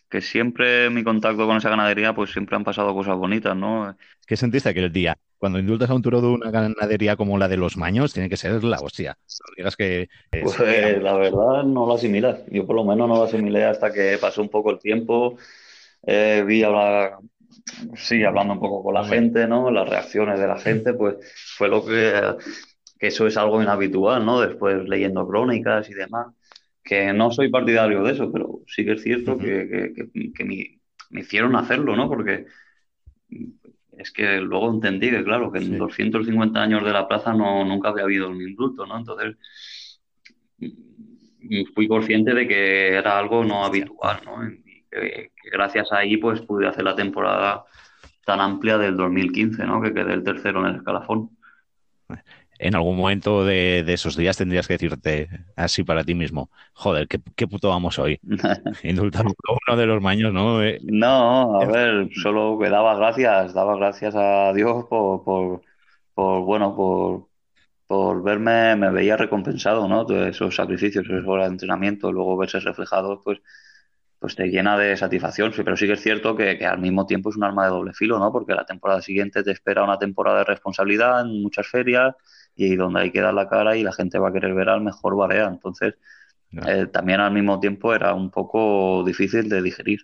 [0.09, 3.95] que siempre mi contacto con esa ganadería pues siempre han pasado cosas bonitas, ¿no?
[4.25, 5.17] ¿Qué sentiste aquel día?
[5.39, 8.35] Cuando indultas a un toro de una ganadería como la de los Maños, tiene que
[8.35, 9.17] ser la hostia.
[9.19, 10.09] No digas que.
[10.29, 10.59] Pues
[11.01, 12.41] la verdad no lo asimilas.
[12.51, 15.37] Yo por lo menos no lo asimilé hasta que pasó un poco el tiempo.
[16.05, 17.19] Eh, vi hablar,
[17.95, 19.71] sí, hablando un poco con la gente, ¿no?
[19.71, 21.15] Las reacciones de la gente, pues
[21.57, 22.35] fue lo que.
[22.99, 24.41] que eso es algo inhabitual, ¿no?
[24.41, 26.27] Después leyendo crónicas y demás.
[26.83, 29.93] Que no soy partidario de eso, pero sí que es cierto que,
[30.35, 30.79] que, me,
[31.11, 32.09] me hicieron hacerlo, ¿no?
[32.09, 32.45] Porque
[33.99, 37.89] es que luego entendí que, claro, que en 250 años de la plaza no, nunca
[37.89, 38.97] había habido un indulto, ¿no?
[38.97, 39.35] Entonces,
[41.75, 44.47] fui consciente de que era algo no habitual, ¿no?
[44.47, 47.65] Y que, gracias a ahí, pues, pude hacer la temporada
[48.25, 49.81] tan amplia del 2015, ¿no?
[49.81, 51.31] Que quedé el tercero en el escalafón
[52.59, 57.47] en algún momento de, esos días tendrías que decirte así para ti mismo, joder, qué,
[57.47, 58.19] puto vamos hoy.
[58.83, 60.61] Indultar uno de los maños, ¿no?
[60.61, 65.61] Eh, no, a ver, solo que daba gracias, daba gracias a Dios por, por,
[66.13, 67.29] por bueno, por,
[67.87, 70.05] por verme, me veía recompensado, ¿no?
[70.05, 73.39] Todos esos sacrificios, esos horas de entrenamiento, luego verse reflejado, pues,
[74.19, 75.53] pues te llena de satisfacción.
[75.53, 77.71] Sí, pero sí que es cierto que, que, al mismo tiempo es un arma de
[77.71, 78.33] doble filo, ¿no?
[78.33, 82.15] Porque la temporada siguiente te espera una temporada de responsabilidad en muchas ferias,
[82.59, 84.81] y donde hay que dar la cara y la gente va a querer ver al
[84.81, 85.47] mejor Barea.
[85.47, 85.95] Entonces,
[86.67, 90.01] eh, también al mismo tiempo era un poco difícil de digerir.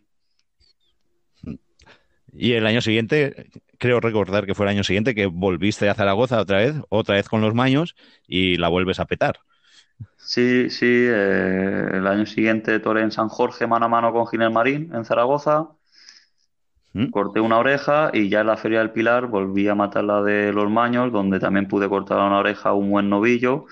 [2.31, 6.39] Y el año siguiente, creo recordar que fue el año siguiente que volviste a Zaragoza
[6.39, 7.95] otra vez, otra vez con los Maños
[8.27, 9.39] y la vuelves a petar.
[10.17, 14.51] Sí, sí, eh, el año siguiente toré en San Jorge mano a mano con Ginel
[14.51, 15.69] Marín en Zaragoza
[16.95, 17.09] ¿Mm?
[17.09, 20.53] Corté una oreja y ya en la Feria del Pilar volví a matar la de
[20.53, 23.65] los Maños, donde también pude cortar una oreja a un buen novillo,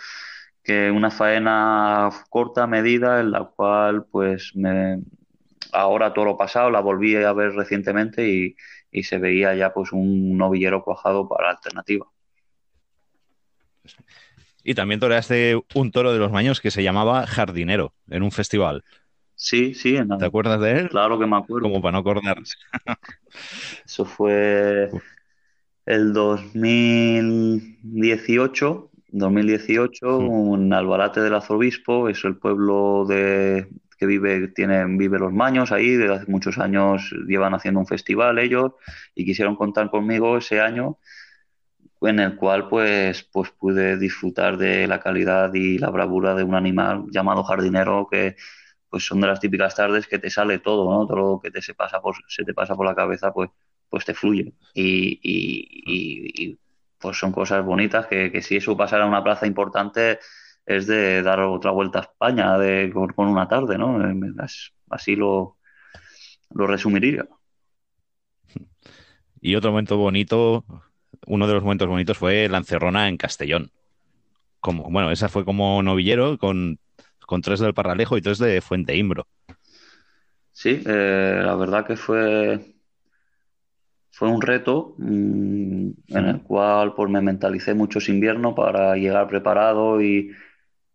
[0.62, 5.00] que una faena corta, medida, en la cual pues me,
[5.72, 8.58] ahora todo lo pasado la volví a ver recientemente y,
[8.92, 12.06] y se veía ya pues un novillero cuajado para alternativa.
[14.66, 18.84] Y también toreaste un toro de los maños que se llamaba Jardinero en un festival.
[19.44, 19.98] Sí, sí.
[20.20, 20.88] ¿Te acuerdas de él?
[20.88, 21.68] Claro que me acuerdo.
[21.68, 22.56] Como para no acordarse.
[23.86, 24.90] Eso fue
[25.86, 28.90] el 2018.
[29.16, 33.68] 2018, un albarate del arzobispo, es el pueblo de,
[34.00, 38.40] que vive, tiene, vive los maños ahí, desde hace muchos años llevan haciendo un festival
[38.40, 38.72] ellos
[39.14, 40.98] y quisieron contar conmigo ese año
[42.02, 46.56] en el cual pues, pues pude disfrutar de la calidad y la bravura de un
[46.56, 48.36] animal llamado jardinero que
[48.94, 51.08] pues son de las típicas tardes que te sale todo, ¿no?
[51.08, 53.50] Todo lo que te se pasa por, se te pasa por la cabeza, pues,
[53.90, 54.54] pues te fluye.
[54.76, 56.60] Y, y,
[57.00, 60.20] pues son cosas bonitas que, que, si eso pasara a una plaza importante
[60.68, 63.98] es de dar otra vuelta a España de, con, una tarde, ¿no?
[64.92, 65.58] Así lo,
[66.52, 67.28] lo resumiría.
[69.42, 70.66] Y otro momento bonito
[71.26, 73.72] uno de los momentos bonitos fue la encerrona en Castellón.
[74.60, 76.78] Como, bueno, esa fue como novillero con,
[77.42, 79.28] tres del Parralejo y tres de Fuente Imbro.
[80.52, 82.76] Sí, eh, la verdad que fue,
[84.12, 90.02] fue un reto mm, en el cual pues, me mentalicé muchos inviernos para llegar preparado
[90.02, 90.32] y,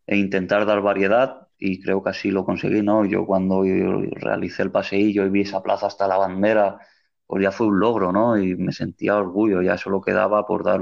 [0.06, 3.04] e intentar dar variedad y creo que así lo conseguí, ¿no?
[3.04, 6.78] Yo cuando realicé el paseillo y vi esa plaza hasta la bandera
[7.26, 8.38] pues ya fue un logro, ¿no?
[8.38, 10.80] Y me sentía orgullo, ya solo quedaba por dar,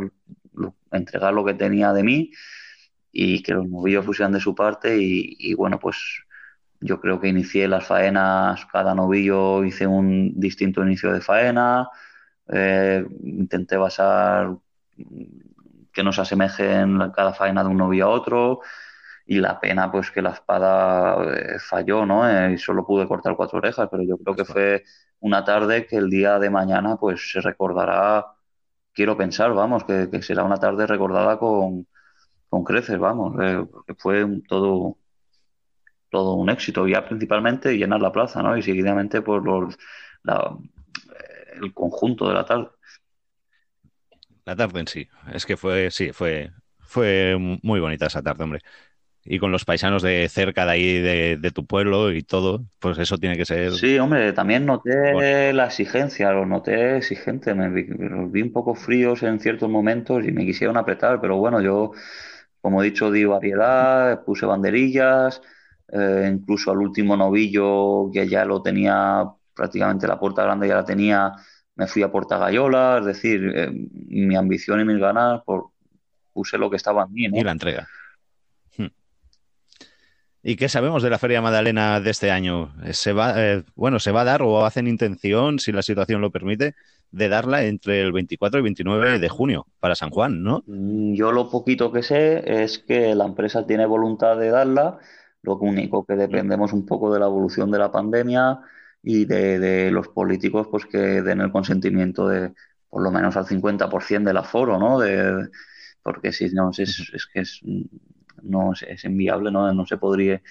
[0.93, 2.31] entregar lo que tenía de mí
[3.19, 5.97] y que los novillos pusieran de su parte y, bueno, pues
[6.81, 11.89] yo creo que inicié las faenas, cada novillo hice un distinto inicio de faena,
[12.49, 14.57] eh, intenté basar
[15.93, 18.61] que no se asemejen cada faena de un novillo a otro
[19.25, 22.29] y la pena pues que la espada eh, falló, ¿no?
[22.29, 24.85] Eh, y solo pude cortar cuatro orejas, pero yo creo que fue
[25.21, 28.27] una tarde que el día de mañana pues se recordará,
[28.93, 31.87] quiero pensar, vamos, que, será una tarde recordada con,
[32.57, 33.67] con creces, vamos, eh,
[33.99, 34.97] fue todo,
[36.11, 38.57] todo un éxito, ya principalmente llenar la plaza, ¿no?
[38.57, 39.77] Y seguidamente por los,
[41.61, 42.69] el conjunto de la tarde.
[44.47, 48.61] La tarde en sí, es que fue, sí, fue, fue muy bonita esa tarde, hombre
[49.29, 53.19] y con los paisanos de cerca de ahí, de, tu pueblo y todo, pues eso
[53.19, 53.73] tiene que ser.
[53.73, 57.87] Sí, hombre, también noté la exigencia, lo noté exigente, me vi,
[58.29, 61.93] vi, un poco fríos en ciertos momentos y me quisieron apretar, pero bueno, yo,
[62.67, 65.41] como he dicho, di variedad, puse banderillas,
[65.87, 69.23] eh, incluso al último novillo, que ya lo tenía
[69.55, 71.33] prácticamente la puerta grande, ya la tenía,
[71.77, 75.67] me fui a Porta Gallola, es decir, eh, mi ambición y mis ganas, por,
[76.33, 77.29] puse lo que estaba en mí.
[77.33, 77.87] Y la entrega.
[80.49, 82.73] ¿Y qué sabemos de la Feria Madalena de este año?
[82.93, 86.31] ¿Se va, eh, bueno, ¿se va a dar o hacen intención, si la situación lo
[86.31, 86.77] permite,
[87.11, 90.63] de darla entre el 24 y 29 de junio para San Juan, ¿no?
[90.69, 95.01] Mm, yo lo poquito que sé es que la empresa tiene voluntad de darla,
[95.43, 98.61] lo único que dependemos un poco de la evolución de la pandemia
[99.03, 102.53] y de, los políticos pues que den el consentimiento de
[102.89, 105.01] por lo menos al 50% del aforo, ¿no?
[105.01, 105.49] De,
[106.05, 106.79] porque si no, es,
[107.13, 107.61] es que es
[108.47, 109.73] no es, inviable, ¿no?
[109.73, 110.43] no se podría.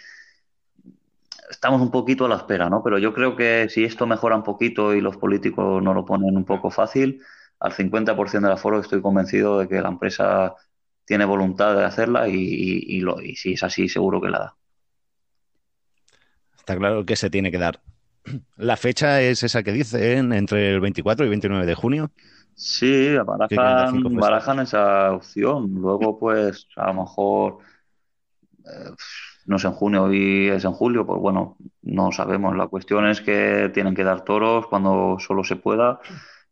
[1.49, 2.83] Estamos un poquito a la espera, ¿no?
[2.83, 6.35] Pero yo creo que si esto mejora un poquito y los políticos no lo ponen
[6.35, 7.21] un poco fácil,
[7.59, 10.55] al 50% del aforo estoy convencido de que la empresa
[11.05, 14.55] tiene voluntad de hacerla y, lo, y si es así, seguro que la da.
[16.57, 17.79] Está claro que se tiene que dar.
[18.57, 22.11] La fecha es esa que dicen, entre el 24 y 29 de junio.
[22.55, 25.75] Sí, barajan, barajan esa opción.
[25.75, 27.57] Luego, pues, a lo mejor
[28.65, 28.91] eh,
[29.45, 32.55] no es en junio y es en julio, pues bueno, no sabemos.
[32.55, 35.99] La cuestión es que tienen que dar toros cuando solo se pueda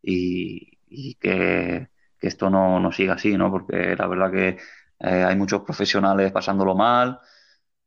[0.02, 1.90] y, que,
[2.22, 3.52] esto no, no, siga así, ¿no?
[3.52, 4.58] Porque la verdad que
[5.00, 7.20] eh, hay muchos profesionales pasándolo mal,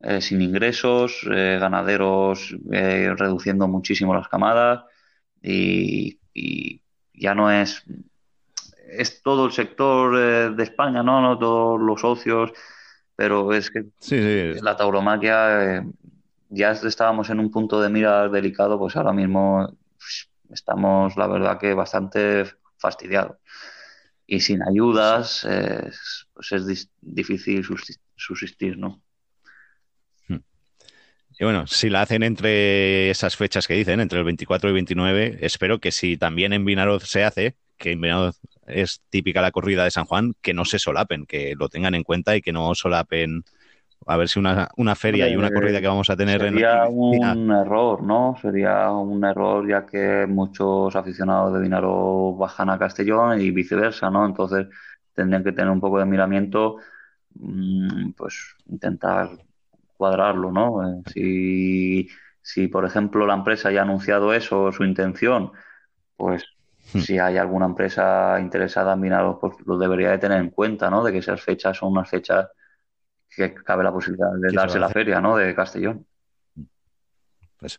[0.00, 4.84] eh, sin ingresos, ganaderos reduciendo muchísimo las camadas
[5.42, 6.82] y, y
[7.14, 7.84] ya no es
[8.88, 11.20] es todo el sector de España, ¿no?
[11.20, 11.38] ¿no?
[11.38, 12.52] Todos los socios
[13.16, 13.86] pero es que
[14.62, 15.82] la tauromaquia eh,
[16.50, 19.76] ya estábamos en un punto de mira delicado, pues ahora mismo
[20.52, 22.44] estamos, la verdad, que bastante
[22.78, 23.38] fastidiados.
[24.26, 25.46] Y sin ayudas,
[26.34, 27.64] pues es difícil
[28.16, 29.00] subsistir, ¿no?
[30.28, 30.40] Hmm.
[31.38, 35.38] Y bueno, si la hacen entre esas fechas que dicen, entre el 24 y 29,
[35.40, 38.02] espero que si también en Vinaroz se hace, que en
[38.66, 42.02] es típica la corrida de San Juan, que no se solapen, que lo tengan en
[42.02, 43.44] cuenta y que no solapen
[44.06, 47.50] a ver si una, una feria y una corrida que vamos a tener sería un
[47.50, 48.36] error, ¿no?
[48.40, 54.24] Sería un error ya que muchos aficionados de Dinaro bajan a Castellón y viceversa, ¿no?
[54.24, 54.68] Entonces
[55.12, 56.76] tendrían que tener un poco de miramiento,
[57.34, 59.30] mm, pues intentar
[59.96, 60.88] cuadrarlo, ¿no?
[60.88, 62.08] Eh, si,
[62.42, 65.52] si, por ejemplo, la empresa ya ha anunciado eso, su intención,
[66.16, 66.44] pues.
[66.86, 71.02] Si hay alguna empresa interesada en Dinaro, pues lo debería de tener en cuenta, ¿no?
[71.02, 72.48] De que esas fechas son unas fechas
[73.28, 75.36] que cabe la posibilidad de darse la feria, ¿no?
[75.36, 76.06] De Castellón.
[77.58, 77.78] Pues,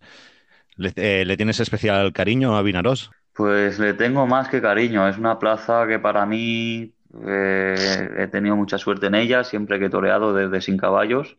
[0.76, 3.12] ¿le, ¿le, tienes especial cariño a Vinaros?
[3.34, 5.08] Pues le tengo más que cariño.
[5.08, 6.94] Es una plaza que para mí
[7.26, 11.38] eh, he tenido mucha suerte en ella, siempre que he toreado desde sin caballos.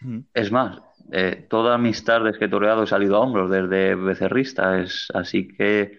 [0.00, 0.20] Mm.
[0.34, 0.80] Es más,
[1.12, 4.80] eh, todas mis tardes que he toreado he salido a hombros desde becerrista.
[4.80, 5.98] Es, así que,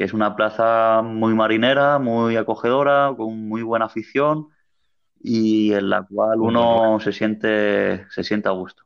[0.00, 4.46] que es una plaza muy marinera, muy acogedora, con muy buena afición
[5.22, 8.82] y en la cual uno se siente, se siente a gusto.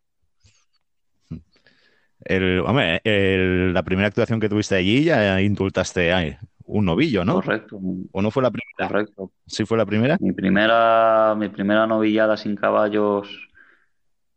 [2.25, 7.35] El, hombre, la primera actuación que tuviste allí ya indultaste a un novillo, ¿no?
[7.35, 7.79] Correcto.
[8.11, 8.89] ¿O no fue la primera?
[8.89, 9.31] Correcto.
[9.47, 10.17] ¿Sí fue la primera?
[10.19, 13.29] Mi primera, mi primera novillada sin caballos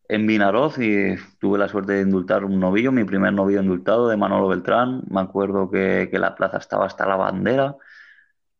[0.09, 4.17] en Vinaroz y tuve la suerte de indultar un novillo, mi primer novillo indultado de
[4.17, 5.03] Manolo Beltrán.
[5.09, 7.75] Me acuerdo que, que la plaza estaba hasta la bandera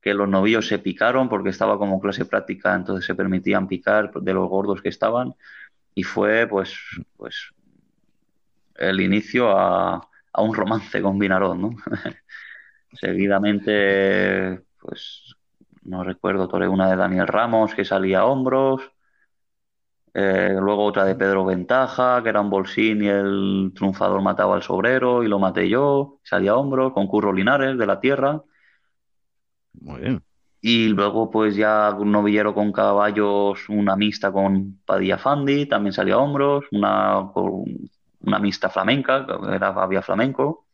[0.07, 4.33] que los novillos se picaron porque estaba como clase práctica, entonces se permitían picar de
[4.33, 5.33] los gordos que estaban
[5.93, 6.77] y fue pues,
[7.17, 7.51] pues
[8.75, 11.69] el inicio a, un romance con Vinarón, ¿no?
[12.93, 15.35] Seguidamente, pues
[15.83, 18.89] no recuerdo, toré una de Daniel Ramos que salía a hombros,
[20.20, 24.63] eh, luego otra de Pedro Ventaja, que era un bolsín y el triunfador mataba al
[24.63, 28.41] sobrero y lo maté yo, salía a hombros, con Curro Linares de la Tierra.
[29.80, 30.24] Muy bien.
[30.59, 36.15] Y luego, pues ya un novillero con caballos, una mixta con Padilla Fandi, también salía
[36.15, 37.22] a hombros, una,
[38.22, 40.65] una mixta flamenca, era Babia Flamenco.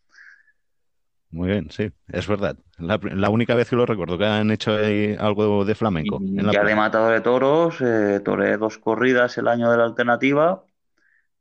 [1.33, 2.55] Muy bien, sí, es verdad.
[2.77, 4.77] La, única vez que lo recuerdo que han hecho
[5.17, 6.19] algo de flamenco.
[6.21, 10.63] ya de matador de toros, eh, toré dos corridas el año de la alternativa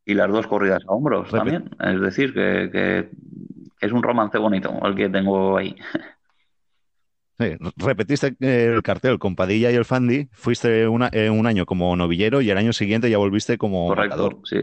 [0.07, 1.69] y las dos corridas a hombros también.
[1.79, 3.11] Es decir, que, que
[3.87, 5.77] es un romance bonito el que tengo ahí.
[7.77, 12.41] repetiste el cartel con Padilla y el Fandi, fuiste una, eh, un año como novillero
[12.41, 14.57] y el año siguiente ya volviste como Correcto, sí.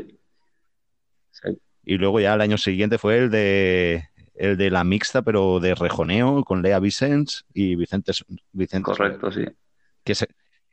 [1.84, 4.09] Y luego ya el año siguiente fue el de
[4.40, 8.14] el de la mixta, pero de rejoneo, con Lea Vicens y Vicente,
[8.54, 9.44] Vicente Correcto, sí.
[10.04, 10.28] Que se,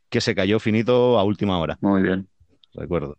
[0.09, 1.77] que se cayó finito a última hora.
[1.81, 2.29] Muy bien.
[2.75, 3.19] Recuerdo.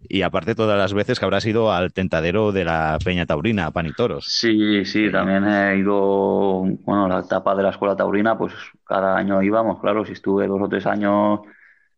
[0.00, 3.86] Y aparte todas las veces que habrás ido al tentadero de la Peña Taurina, Pan
[3.86, 4.26] y Toros.
[4.28, 8.54] Sí, sí, también he ido, bueno, la etapa de la escuela taurina, pues
[8.84, 11.40] cada año íbamos, claro, si estuve dos o tres años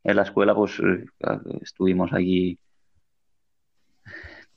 [0.03, 1.05] en la escuela, pues eh,
[1.61, 2.59] estuvimos allí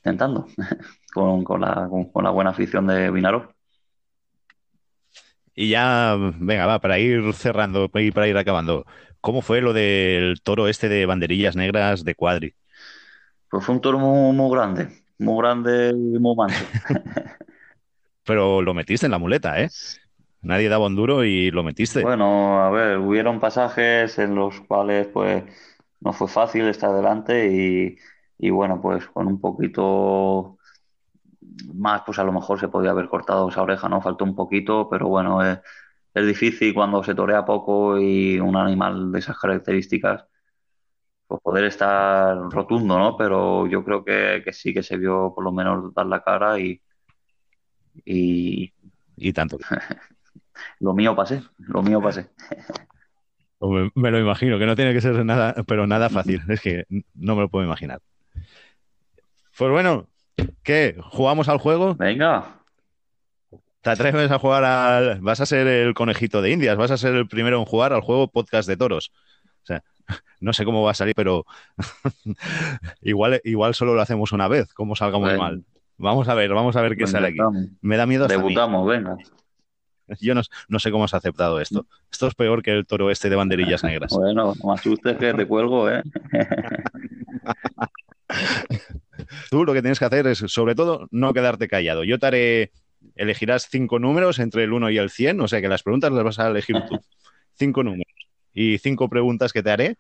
[0.03, 0.45] tentando
[1.13, 3.51] con, con, la, con, la, buena afición de Vinaro.
[5.55, 8.85] Y ya, venga, va, para ir cerrando y para ir acabando,
[9.21, 12.53] ¿cómo fue lo del toro este de banderillas negras de cuadri?
[13.49, 14.89] Pues fue un toro muy, grande,
[15.19, 16.65] muy grande y muy manso.
[18.25, 19.69] Pero lo metiste en la muleta, ¿eh?
[20.41, 22.01] Nadie daba un duro y lo metiste.
[22.01, 25.43] Bueno, a ver, hubieron pasajes en los cuales pues
[25.99, 27.97] no fue fácil estar adelante y,
[28.49, 30.57] bueno, pues con un poquito
[31.73, 34.01] más, pues a lo mejor se podía haber cortado esa oreja, ¿no?
[34.01, 35.59] Faltó un poquito, pero bueno, es,
[36.13, 40.25] es difícil cuando se torea poco y un animal de esas características
[41.27, 43.17] pues, poder estar rotundo, ¿no?
[43.17, 46.79] Pero yo creo que, sí que se vio por lo menos dar la cara y.
[48.05, 48.71] Y,
[49.17, 49.57] y tanto.
[50.79, 52.29] lo mío pasé, lo mío pasé.
[53.95, 56.41] Me lo imagino, que no tiene que ser nada, pero nada fácil.
[56.49, 56.85] Es que
[57.15, 58.01] no me lo puedo imaginar.
[59.57, 60.07] Pues bueno,
[60.63, 60.95] ¿qué?
[61.11, 61.95] ¿Jugamos al juego?
[61.95, 62.59] Venga.
[63.81, 65.19] ¿Te atreves a jugar al.
[65.21, 68.01] Vas a ser el conejito de Indias, vas a ser el primero en jugar al
[68.01, 69.11] juego podcast de toros.
[69.63, 69.83] O sea,
[70.39, 71.45] no sé cómo va a salir, pero
[73.01, 75.63] igual, igual solo lo hacemos una vez, como salga muy mal.
[75.97, 77.37] Vamos a ver, vamos a ver qué sale aquí.
[77.81, 79.17] Me da miedo Debutamos, venga.
[80.19, 81.85] Yo no, sé cómo has aceptado esto.
[82.11, 84.13] Esto es peor que el toro este de banderillas negras.
[84.13, 86.03] Bueno, no me asustes que te cuelgo, ¿eh?
[89.53, 92.03] Tú lo que tienes que hacer es, sobre todo, no quedarte callado.
[92.03, 92.71] Yo te haré,
[93.13, 96.23] elegirás cinco números entre el 1 y el 100, o sea que las preguntas las
[96.23, 96.99] vas a elegir tú.
[97.53, 98.11] Cinco números
[98.51, 99.97] y cinco preguntas que te haré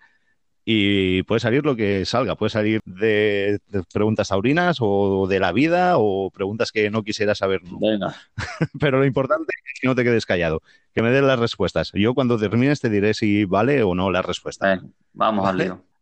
[0.65, 2.35] y puede salir lo que salga.
[2.35, 7.35] Puede salir de, de preguntas taurinas o de la vida o preguntas que no quisiera
[7.35, 7.61] saber.
[7.79, 8.15] Venga.
[8.79, 10.63] Pero lo importante es que no te quedes callado,
[10.95, 11.91] que me des las respuestas.
[11.93, 14.81] Yo cuando termines te diré si vale o no la respuesta.
[15.13, 15.63] Vamos al Vale.
[15.65, 15.92] lío.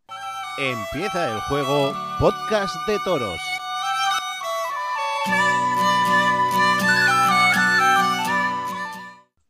[0.57, 3.39] Empieza el juego Podcast de Toros.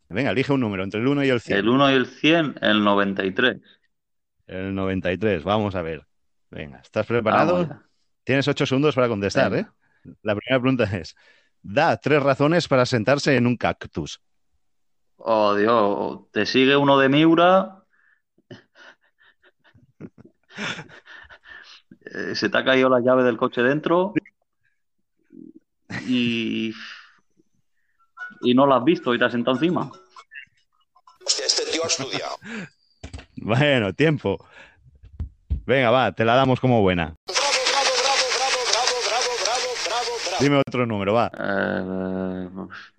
[0.10, 1.58] Venga, elige un número entre el 1 y el 100.
[1.58, 3.58] El 1 y el 100, el 93.
[4.46, 6.06] El 93, vamos a ver.
[6.52, 7.82] Venga, ¿estás preparado?
[8.24, 9.66] Tienes 8 segundos para contestar, ¿eh?
[10.04, 10.18] Venga.
[10.22, 11.16] La primera pregunta es,
[11.64, 14.22] da tres razones para sentarse en un cactus.
[15.18, 17.81] Oh, Dios, te sigue uno de Miura.
[22.14, 24.14] Eh, se te ha caído la llave del coche dentro
[26.08, 26.74] y,
[28.42, 29.92] y no la has visto y te has sentado encima.
[31.26, 32.38] Este tío ha estudiado.
[33.38, 34.46] bueno, tiempo.
[35.66, 37.16] Venga, va, te la damos como buena.
[40.40, 41.32] Dime otro número, va.
[41.38, 42.50] Eh,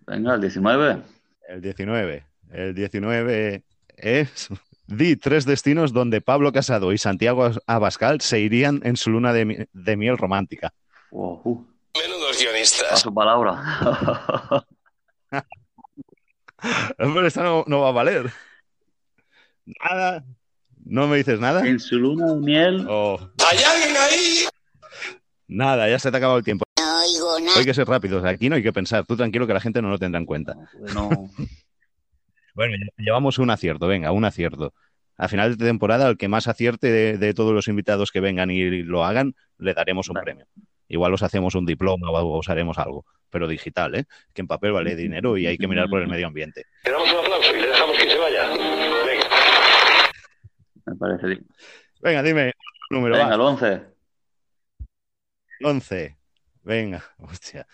[0.07, 1.03] venga, el 19.
[1.49, 2.25] El 19.
[2.53, 3.65] El 19
[3.97, 4.49] es.
[4.87, 9.45] Di tres destinos donde Pablo Casado y Santiago Abascal se irían en su luna de,
[9.45, 10.73] mi- de miel romántica.
[11.11, 11.67] Oh, uh,
[11.99, 12.91] Menudos guionistas.
[12.91, 14.65] paso palabra.
[16.97, 18.33] Pero esta no, no va a valer.
[19.67, 20.25] Nada.
[20.85, 21.67] ¿No me dices nada?
[21.67, 22.87] En su luna de miel.
[22.89, 23.19] Oh,
[23.49, 24.45] ¿Hay alguien ahí?
[25.47, 26.65] nada, ya se te ha acabado el tiempo.
[26.79, 27.59] No oigo nada.
[27.59, 29.05] Hay que ser rápidos, aquí no hay que pensar.
[29.07, 30.57] Tú tranquilo que la gente no lo tendrá en cuenta.
[30.95, 31.09] No,
[32.55, 34.75] Bueno, lle- llevamos un acierto, venga, un acierto.
[35.17, 38.51] A final de temporada, al que más acierte de, de todos los invitados que vengan
[38.51, 40.25] y lo hagan, le daremos un Vale.
[40.25, 40.47] premio.
[40.89, 44.05] Igual os hacemos un diploma o os haremos algo, pero digital, ¿eh?
[44.35, 46.65] Que en papel vale dinero y hay que mirar por el medio ambiente.
[46.85, 48.49] Le damos un aplauso y le dejamos que se vaya.
[49.07, 49.27] Venga.
[50.87, 51.47] me parece bien.
[52.01, 52.53] Venga, dime
[52.91, 53.35] número, Venga, va.
[53.37, 53.83] el 11.
[55.63, 56.17] 11.
[56.63, 57.67] Venga, hostia.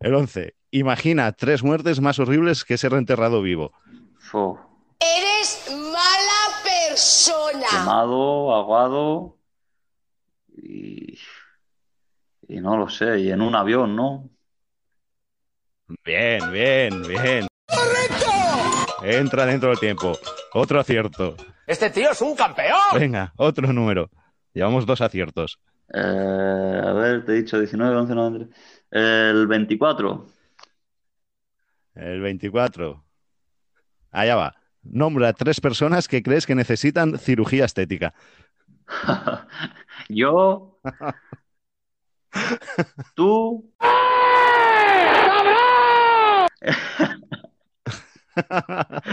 [0.00, 0.54] El 11.
[0.70, 3.72] Imagina tres muertes más horribles que ser enterrado vivo.
[4.18, 4.58] Fo,
[5.00, 7.66] Eres mala persona.
[7.70, 9.36] quemado, aguado.
[10.56, 11.18] Y.
[12.48, 14.28] Y no lo sé, y en un avión, ¿no?
[16.04, 17.46] Bien, bien, bien.
[17.66, 19.02] ¡Correcto!
[19.04, 20.12] Entra dentro del tiempo.
[20.54, 21.36] Otro acierto.
[21.66, 22.78] Este tío es un campeón.
[22.94, 24.10] Venga, otro número.
[24.54, 25.58] Llevamos dos aciertos.
[25.92, 28.58] Eh, a ver, te he dicho 19, 11, 93.
[28.90, 30.26] El 24.
[31.98, 33.04] El 24.
[34.12, 34.54] Allá va.
[34.82, 38.14] Nombra tres personas que crees que necesitan cirugía estética.
[40.08, 40.78] Yo.
[43.16, 43.68] Tú.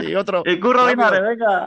[0.03, 0.43] y otro.
[0.45, 0.87] Y Curro.
[0.87, 1.65] Linares, venga.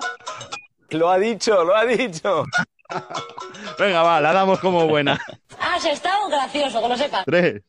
[0.90, 2.44] Lo ha dicho, lo ha dicho.
[3.78, 5.18] Venga, va, la damos como buena.
[5.60, 7.24] Has estado gracioso, que lo sepas.
[7.26, 7.62] Tres.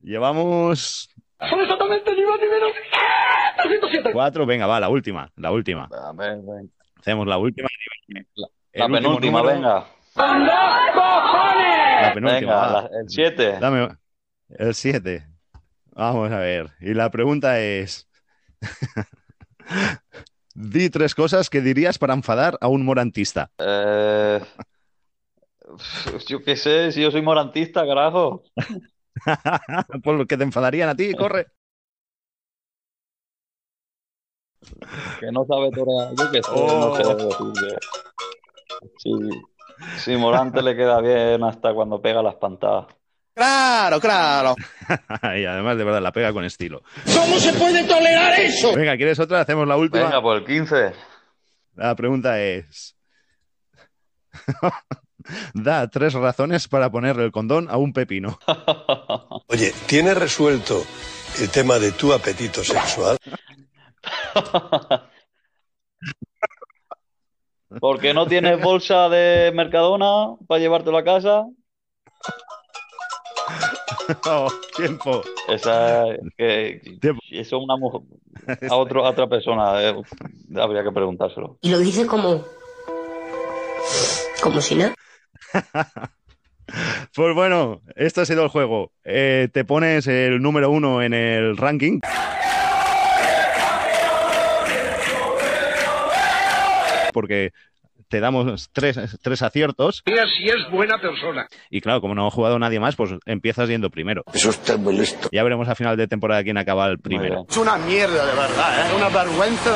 [0.00, 1.11] Llevamos
[4.12, 4.46] cuatro.
[4.46, 5.30] Venga, va, la última.
[5.36, 5.88] La última.
[5.92, 6.72] A ver, venga.
[6.98, 7.68] Hacemos la última.
[8.34, 9.54] La, El la penúltima, número.
[9.56, 9.86] venga.
[10.16, 12.40] La penúltima.
[12.40, 12.82] Venga, va.
[12.82, 13.58] la- el 7.
[13.60, 13.88] Dame
[14.50, 15.26] el 7.
[15.94, 16.70] Vamos a ver.
[16.80, 18.08] Y la pregunta es:
[20.54, 23.50] Di tres cosas que dirías para enfadar a un morantista.
[23.58, 24.40] Eh,
[26.28, 28.42] yo qué sé, si yo soy morantista, carajo.
[30.02, 31.46] Por lo que te enfadarían a ti, corre.
[35.20, 36.14] Que no sabe torear.
[36.16, 37.78] Yo qué sé, no sé decir que-
[38.98, 39.10] Sí,
[39.98, 42.86] sí, Morante le queda bien hasta cuando pega las pantadas.
[43.34, 44.54] Claro, claro.
[45.36, 46.82] y además, de verdad, la pega con estilo.
[47.14, 48.74] ¿Cómo se puede tolerar eso?
[48.74, 49.40] Venga, ¿quieres otra?
[49.40, 50.04] Hacemos la última.
[50.04, 50.92] Venga, por el 15.
[51.76, 52.94] La pregunta es:
[55.54, 58.38] Da tres razones para ponerle el condón a un pepino.
[59.48, 60.82] Oye, ¿tienes resuelto
[61.40, 63.16] el tema de tu apetito sexual?
[67.80, 71.44] Porque no tienes bolsa de Mercadona para llevártelo a casa.
[74.26, 75.22] Oh, tiempo.
[75.48, 76.04] Esa
[76.36, 77.22] que Tiempo.
[77.30, 78.00] eso es una mujer
[78.70, 79.94] a otro, a otra persona eh,
[80.56, 81.56] habría que preguntárselo.
[81.60, 82.44] Y lo dice como.
[84.42, 84.94] como si nada.
[87.14, 88.92] Pues bueno, este ha sido el juego.
[89.04, 92.00] Eh, te pones el número uno en el ranking.
[97.12, 97.52] Porque
[98.08, 100.02] te damos tres, tres aciertos.
[100.06, 101.46] Mira si es buena persona.
[101.70, 104.22] Y claro, como no ha jugado nadie más, pues empiezas yendo primero.
[104.32, 105.28] Eso está muy listo.
[105.32, 107.46] Ya veremos a final de temporada quién acaba el primero.
[107.48, 108.94] Es una mierda de verdad, ¿eh?
[108.96, 109.74] Una vergüenza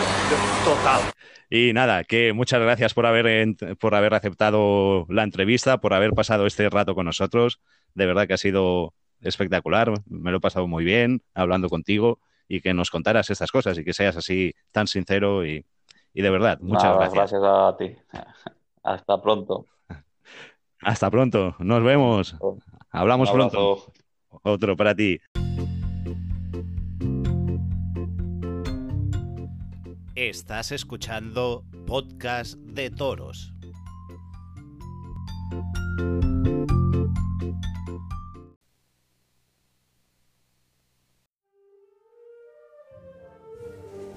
[0.64, 1.00] total.
[1.48, 6.46] Y nada, que muchas gracias por haber, por haber aceptado la entrevista, por haber pasado
[6.46, 7.60] este rato con nosotros.
[7.94, 9.92] De verdad que ha sido espectacular.
[10.06, 12.18] Me lo he pasado muy bien hablando contigo
[12.48, 15.64] y que nos contaras estas cosas y que seas así tan sincero y,
[16.12, 17.32] y de verdad, muchas Nada, gracias.
[17.32, 17.96] gracias a ti.
[18.82, 19.66] Hasta pronto.
[20.80, 21.56] Hasta pronto.
[21.58, 22.36] Nos vemos.
[22.90, 23.92] Hablamos pronto.
[24.42, 25.18] Otro para ti.
[30.16, 33.52] Estás escuchando Podcast de Toros.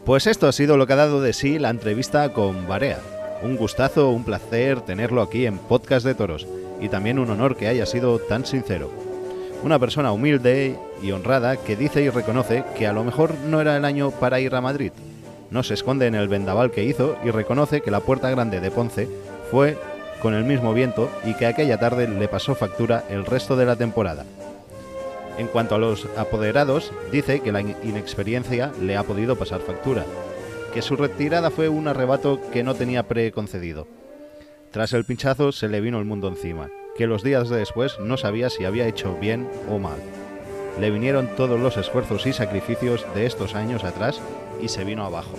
[0.06, 3.02] Pues esto ha sido lo que ha dado de sí la entrevista con Barea.
[3.44, 6.48] Un gustazo, un placer tenerlo aquí en Podcast de Toros
[6.80, 8.90] y también un honor que haya sido tan sincero.
[9.64, 13.76] Una persona humilde y honrada que dice y reconoce que a lo mejor no era
[13.76, 14.94] el año para ir a Madrid.
[15.52, 18.72] No se esconde en el vendaval que hizo y reconoce que la puerta grande de
[18.72, 19.08] Ponce
[19.50, 19.78] fue
[20.22, 23.76] con el mismo viento y que aquella tarde le pasó factura el resto de la
[23.76, 24.26] temporada.
[25.38, 30.04] En cuanto a los apoderados, dice que la in- inexperiencia le ha podido pasar factura,
[30.74, 33.88] que su retirada fue un arrebato que no tenía preconcedido.
[34.72, 38.18] Tras el pinchazo se le vino el mundo encima, que los días de después no
[38.18, 39.98] sabía si había hecho bien o mal.
[40.80, 44.22] Le vinieron todos los esfuerzos y sacrificios de estos años atrás
[44.62, 45.36] y se vino abajo.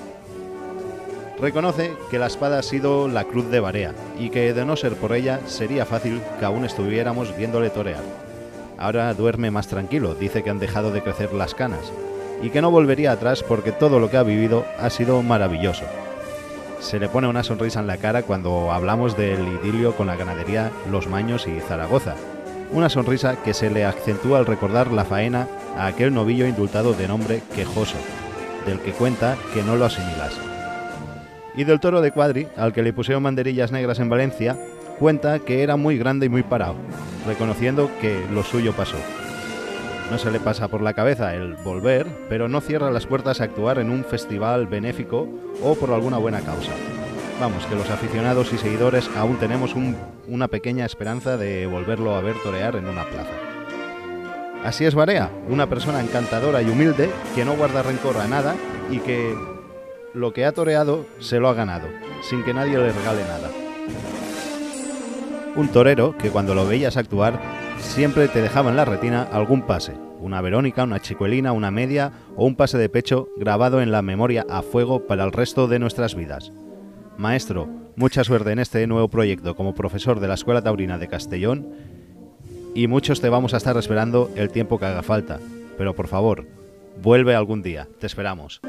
[1.41, 4.97] Reconoce que la espada ha sido la cruz de Barea y que de no ser
[4.97, 8.03] por ella sería fácil que aún estuviéramos viéndole torear.
[8.77, 11.91] Ahora duerme más tranquilo, dice que han dejado de crecer las canas
[12.43, 15.85] y que no volvería atrás porque todo lo que ha vivido ha sido maravilloso.
[16.81, 20.71] Se le pone una sonrisa en la cara cuando hablamos del idilio con la ganadería
[20.91, 22.17] Los Maños y Zaragoza.
[22.73, 27.09] Una sonrisa que se le acentúa al recordar la faena a aquel novillo indultado de
[27.09, 27.97] nombre Quejoso,
[28.65, 30.39] del que cuenta que no lo asimilas.
[31.57, 34.57] Y del toro de Cuadri, al que le pusieron banderillas negras en Valencia,
[35.01, 36.77] cuenta que era muy grande y muy parado,
[37.27, 38.99] reconociendo que lo suyo pasó.
[40.09, 43.45] No se le pasa por la cabeza el volver, pero no cierra las puertas a
[43.45, 45.29] actuar en un festival benéfico
[45.61, 46.73] o por alguna buena causa.
[47.41, 49.97] Vamos, que los aficionados y seguidores aún tenemos un-
[50.29, 53.31] una pequeña esperanza de volverlo a ver torear en una plaza.
[54.63, 58.55] Así es Barea, una persona encantadora y humilde que no guarda rencor a nada
[58.91, 59.35] y que
[60.13, 61.89] lo que ha toreado se lo ha ganado,
[62.21, 63.49] sin que nadie le regale nada.
[65.57, 67.41] Un torero que cuando lo veías actuar
[67.79, 72.45] siempre te dejaba en la retina algún pase, una Verónica, una chicuelina, una media o
[72.45, 76.15] un pase de pecho grabado en la memoria a fuego para el resto de nuestras
[76.15, 76.53] vidas.
[77.21, 81.69] Maestro, mucha suerte en este nuevo proyecto como profesor de la Escuela Taurina de Castellón
[82.75, 85.39] y muchos te vamos a estar esperando el tiempo que haga falta,
[85.77, 86.47] pero por favor,
[87.03, 88.63] vuelve algún día, te esperamos.